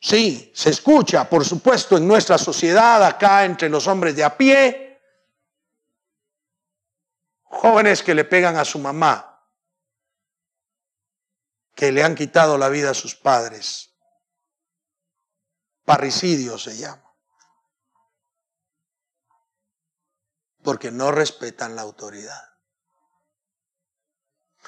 Sí, 0.00 0.52
se 0.54 0.70
escucha, 0.70 1.28
por 1.28 1.44
supuesto, 1.44 1.96
en 1.96 2.06
nuestra 2.06 2.38
sociedad, 2.38 3.02
acá 3.02 3.44
entre 3.44 3.68
los 3.68 3.86
hombres 3.86 4.14
de 4.14 4.24
a 4.24 4.36
pie, 4.36 5.02
jóvenes 7.42 8.02
que 8.02 8.14
le 8.14 8.24
pegan 8.24 8.56
a 8.56 8.64
su 8.64 8.78
mamá, 8.78 9.32
que 11.74 11.90
le 11.92 12.04
han 12.04 12.14
quitado 12.14 12.56
la 12.56 12.68
vida 12.68 12.90
a 12.90 12.94
sus 12.94 13.14
padres. 13.14 13.94
Parricidio 15.84 16.58
se 16.58 16.76
llama. 16.76 17.02
Porque 20.62 20.90
no 20.90 21.12
respetan 21.12 21.76
la 21.76 21.82
autoridad. 21.82 22.55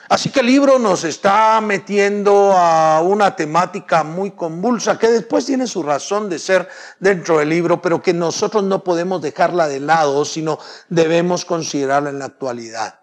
Así 0.09 0.31
que 0.31 0.41
el 0.41 0.47
libro 0.47 0.79
nos 0.79 1.05
está 1.05 1.61
metiendo 1.61 2.53
a 2.53 3.03
una 3.03 3.37
temática 3.37 4.05
muy 4.05 4.31
convulsa 4.31 4.99
que 4.99 5.09
después 5.09 5.45
tiene 5.45 5.67
su 5.67 5.83
razón 5.83 6.31
de 6.31 6.39
ser 6.39 6.69
dentro 6.99 7.39
del 7.39 7.51
libro, 7.51 7.83
pero 7.83 8.01
que 8.01 8.15
nosotros 8.15 8.65
no 8.65 8.83
podemos 8.83 9.21
dejarla 9.21 9.69
de 9.69 9.81
lado, 9.81 10.25
sino 10.25 10.59
debemos 10.89 11.45
considerarla 11.45 12.11
en 12.11 12.19
la 12.19 12.27
actualidad. 12.27 13.01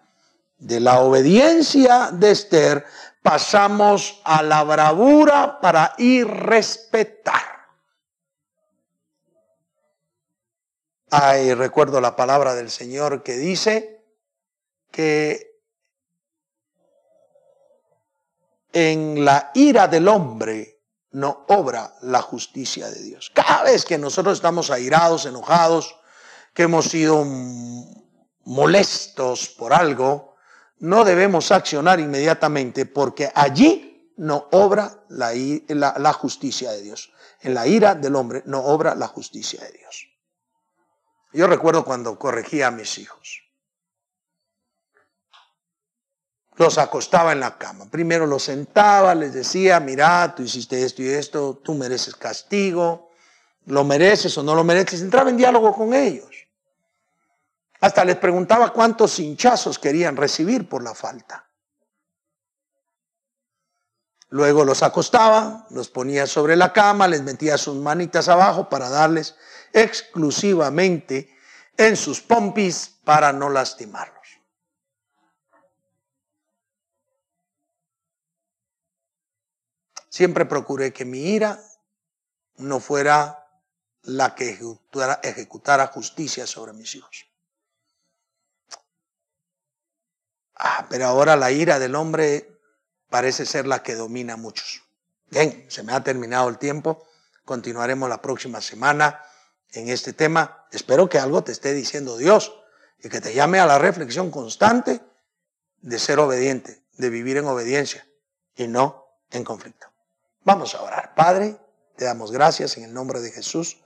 De 0.58 0.80
la 0.80 1.00
obediencia 1.00 2.10
de 2.12 2.30
Esther 2.30 2.84
pasamos 3.22 4.20
a 4.24 4.42
la 4.42 4.64
bravura 4.64 5.60
para 5.60 5.94
ir 5.98 6.26
respetar. 6.26 7.42
Ay, 11.10 11.54
recuerdo 11.54 12.00
la 12.00 12.16
palabra 12.16 12.54
del 12.54 12.70
Señor 12.70 13.22
que 13.22 13.36
dice 13.36 14.04
que 14.90 15.55
en 18.78 19.24
la 19.24 19.52
ira 19.54 19.88
del 19.88 20.06
hombre 20.06 20.82
no 21.12 21.46
obra 21.48 21.94
la 22.02 22.20
justicia 22.20 22.90
de 22.90 23.02
Dios. 23.02 23.32
Cada 23.32 23.62
vez 23.62 23.86
que 23.86 23.96
nosotros 23.96 24.36
estamos 24.36 24.70
airados, 24.70 25.24
enojados, 25.24 25.96
que 26.52 26.64
hemos 26.64 26.84
sido 26.84 27.24
molestos 28.44 29.48
por 29.48 29.72
algo, 29.72 30.34
no 30.80 31.06
debemos 31.06 31.52
accionar 31.52 32.00
inmediatamente 32.00 32.84
porque 32.84 33.32
allí 33.34 34.12
no 34.18 34.46
obra 34.52 35.06
la, 35.08 36.12
justicia 36.12 36.70
de 36.72 36.82
Dios. 36.82 37.14
En 37.40 37.54
la 37.54 37.66
ira 37.66 37.94
del 37.94 38.14
hombre 38.14 38.42
no 38.44 38.62
obra 38.62 38.94
la 38.94 39.06
justicia 39.06 39.64
de 39.64 39.72
Dios. 39.72 40.06
Yo 41.32 41.46
recuerdo 41.46 41.82
cuando 41.82 42.18
corregía 42.18 42.66
a 42.66 42.72
mis 42.72 42.98
hijos. 42.98 43.40
Los 46.56 46.78
acostaba 46.78 47.32
en 47.32 47.40
la 47.40 47.58
cama. 47.58 47.86
Primero 47.90 48.26
los 48.26 48.44
sentaba, 48.44 49.14
les 49.14 49.34
decía, 49.34 49.78
mira, 49.80 50.34
tú 50.34 50.42
hiciste 50.42 50.84
esto 50.84 51.02
y 51.02 51.08
esto, 51.08 51.60
tú 51.62 51.74
mereces 51.74 52.16
castigo, 52.16 53.10
lo 53.66 53.84
mereces 53.84 54.36
o 54.38 54.42
no 54.42 54.54
lo 54.54 54.64
mereces. 54.64 55.02
Entraba 55.02 55.30
en 55.30 55.36
diálogo 55.36 55.74
con 55.74 55.92
ellos. 55.92 56.30
Hasta 57.80 58.04
les 58.04 58.16
preguntaba 58.16 58.72
cuántos 58.72 59.18
hinchazos 59.18 59.78
querían 59.78 60.16
recibir 60.16 60.68
por 60.68 60.82
la 60.82 60.94
falta. 60.94 61.46
Luego 64.28 64.64
los 64.64 64.82
acostaba, 64.82 65.66
los 65.70 65.88
ponía 65.88 66.26
sobre 66.26 66.56
la 66.56 66.72
cama, 66.72 67.06
les 67.06 67.22
metía 67.22 67.58
sus 67.58 67.76
manitas 67.76 68.28
abajo 68.28 68.68
para 68.68 68.88
darles 68.88 69.36
exclusivamente 69.72 71.30
en 71.76 71.96
sus 71.96 72.20
pompis 72.22 72.96
para 73.04 73.32
no 73.32 73.50
lastimarlos. 73.50 74.15
Siempre 80.16 80.46
procuré 80.46 80.94
que 80.94 81.04
mi 81.04 81.34
ira 81.34 81.62
no 82.56 82.80
fuera 82.80 83.50
la 84.00 84.34
que 84.34 84.58
ejecutara, 85.22 85.86
justicia 85.88 86.46
sobre 86.46 86.72
mis 86.72 86.94
hijos. 86.94 87.26
Ah, 90.54 90.86
pero 90.88 91.04
ahora 91.04 91.36
la 91.36 91.50
ira 91.50 91.78
del 91.78 91.94
hombre 91.94 92.50
parece 93.10 93.44
ser 93.44 93.66
la 93.66 93.82
que 93.82 93.94
domina 93.94 94.32
a 94.32 94.36
muchos. 94.38 94.84
Bien, 95.26 95.66
se 95.68 95.82
me 95.82 95.92
ha 95.92 96.02
terminado 96.02 96.48
el 96.48 96.56
tiempo. 96.56 97.06
Continuaremos 97.44 98.08
la 98.08 98.22
próxima 98.22 98.62
semana 98.62 99.22
en 99.72 99.90
este 99.90 100.14
tema. 100.14 100.66
Espero 100.72 101.10
que 101.10 101.18
algo 101.18 101.44
te 101.44 101.52
esté 101.52 101.74
diciendo 101.74 102.16
Dios 102.16 102.58
y 103.04 103.10
que 103.10 103.20
te 103.20 103.34
llame 103.34 103.58
a 103.58 103.66
la 103.66 103.78
reflexión 103.78 104.30
constante 104.30 105.02
de 105.82 105.98
ser 105.98 106.20
obediente, 106.20 106.86
de 106.96 107.10
vivir 107.10 107.36
en 107.36 107.44
obediencia 107.44 108.08
y 108.54 108.66
no 108.66 109.04
en 109.30 109.44
conflicto. 109.44 109.88
Vamos 110.46 110.76
a 110.76 110.82
orar. 110.82 111.12
Padre, 111.16 111.58
te 111.96 112.04
damos 112.04 112.30
gracias 112.30 112.76
en 112.76 112.84
el 112.84 112.94
nombre 112.94 113.20
de 113.20 113.32
Jesús 113.32 113.78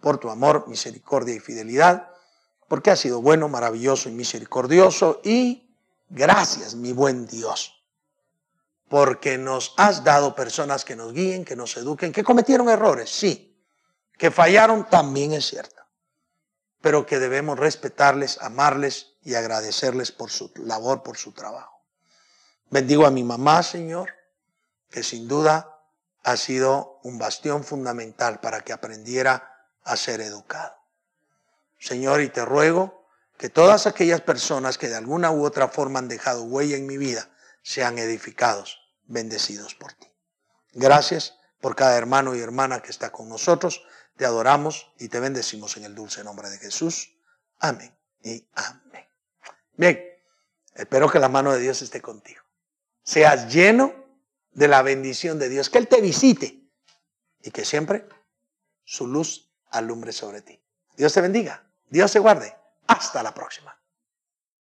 por 0.00 0.18
tu 0.18 0.30
amor, 0.30 0.68
misericordia 0.68 1.34
y 1.34 1.40
fidelidad, 1.40 2.08
porque 2.68 2.92
has 2.92 3.00
sido 3.00 3.20
bueno, 3.20 3.48
maravilloso 3.48 4.08
y 4.08 4.12
misericordioso. 4.12 5.20
Y 5.24 5.76
gracias, 6.08 6.76
mi 6.76 6.92
buen 6.92 7.26
Dios, 7.26 7.84
porque 8.88 9.38
nos 9.38 9.74
has 9.76 10.04
dado 10.04 10.36
personas 10.36 10.84
que 10.84 10.94
nos 10.94 11.12
guíen, 11.12 11.44
que 11.44 11.56
nos 11.56 11.76
eduquen, 11.76 12.12
que 12.12 12.22
cometieron 12.22 12.68
errores, 12.68 13.10
sí, 13.10 13.60
que 14.16 14.30
fallaron 14.30 14.88
también 14.88 15.32
es 15.32 15.46
cierto, 15.46 15.82
pero 16.80 17.06
que 17.06 17.18
debemos 17.18 17.58
respetarles, 17.58 18.40
amarles 18.40 19.16
y 19.24 19.34
agradecerles 19.34 20.12
por 20.12 20.30
su 20.30 20.52
labor, 20.58 21.02
por 21.02 21.16
su 21.16 21.32
trabajo. 21.32 21.82
Bendigo 22.70 23.04
a 23.04 23.10
mi 23.10 23.24
mamá, 23.24 23.64
Señor, 23.64 24.10
que 24.90 25.02
sin 25.02 25.26
duda 25.26 25.73
ha 26.24 26.36
sido 26.38 27.00
un 27.02 27.18
bastión 27.18 27.64
fundamental 27.64 28.40
para 28.40 28.62
que 28.62 28.72
aprendiera 28.72 29.68
a 29.84 29.96
ser 29.96 30.22
educado. 30.22 30.74
Señor, 31.78 32.22
y 32.22 32.30
te 32.30 32.44
ruego 32.44 33.06
que 33.36 33.50
todas 33.50 33.86
aquellas 33.86 34.22
personas 34.22 34.78
que 34.78 34.88
de 34.88 34.96
alguna 34.96 35.30
u 35.30 35.44
otra 35.44 35.68
forma 35.68 35.98
han 35.98 36.08
dejado 36.08 36.44
huella 36.44 36.76
en 36.76 36.86
mi 36.86 36.96
vida 36.96 37.30
sean 37.62 37.98
edificados, 37.98 38.80
bendecidos 39.04 39.74
por 39.74 39.92
ti. 39.92 40.08
Gracias 40.72 41.38
por 41.60 41.76
cada 41.76 41.96
hermano 41.96 42.34
y 42.34 42.40
hermana 42.40 42.80
que 42.80 42.90
está 42.90 43.12
con 43.12 43.28
nosotros. 43.28 43.82
Te 44.16 44.24
adoramos 44.24 44.92
y 44.98 45.08
te 45.08 45.20
bendecimos 45.20 45.76
en 45.76 45.84
el 45.84 45.94
dulce 45.94 46.24
nombre 46.24 46.48
de 46.48 46.58
Jesús. 46.58 47.18
Amén 47.58 47.94
y 48.22 48.48
amén. 48.54 49.06
Bien, 49.76 50.02
espero 50.74 51.10
que 51.10 51.18
la 51.18 51.28
mano 51.28 51.52
de 51.52 51.60
Dios 51.60 51.82
esté 51.82 52.00
contigo. 52.00 52.42
Seas 53.02 53.52
lleno 53.52 54.03
de 54.54 54.68
la 54.68 54.82
bendición 54.82 55.38
de 55.38 55.48
Dios, 55.48 55.68
que 55.68 55.78
Él 55.78 55.88
te 55.88 56.00
visite 56.00 56.68
y 57.42 57.50
que 57.50 57.64
siempre 57.64 58.08
su 58.84 59.06
luz 59.06 59.52
alumbre 59.70 60.12
sobre 60.12 60.42
ti. 60.42 60.60
Dios 60.96 61.12
te 61.12 61.20
bendiga, 61.20 61.68
Dios 61.88 62.12
te 62.12 62.18
guarde. 62.18 62.56
Hasta 62.86 63.22
la 63.22 63.34
próxima. 63.34 63.76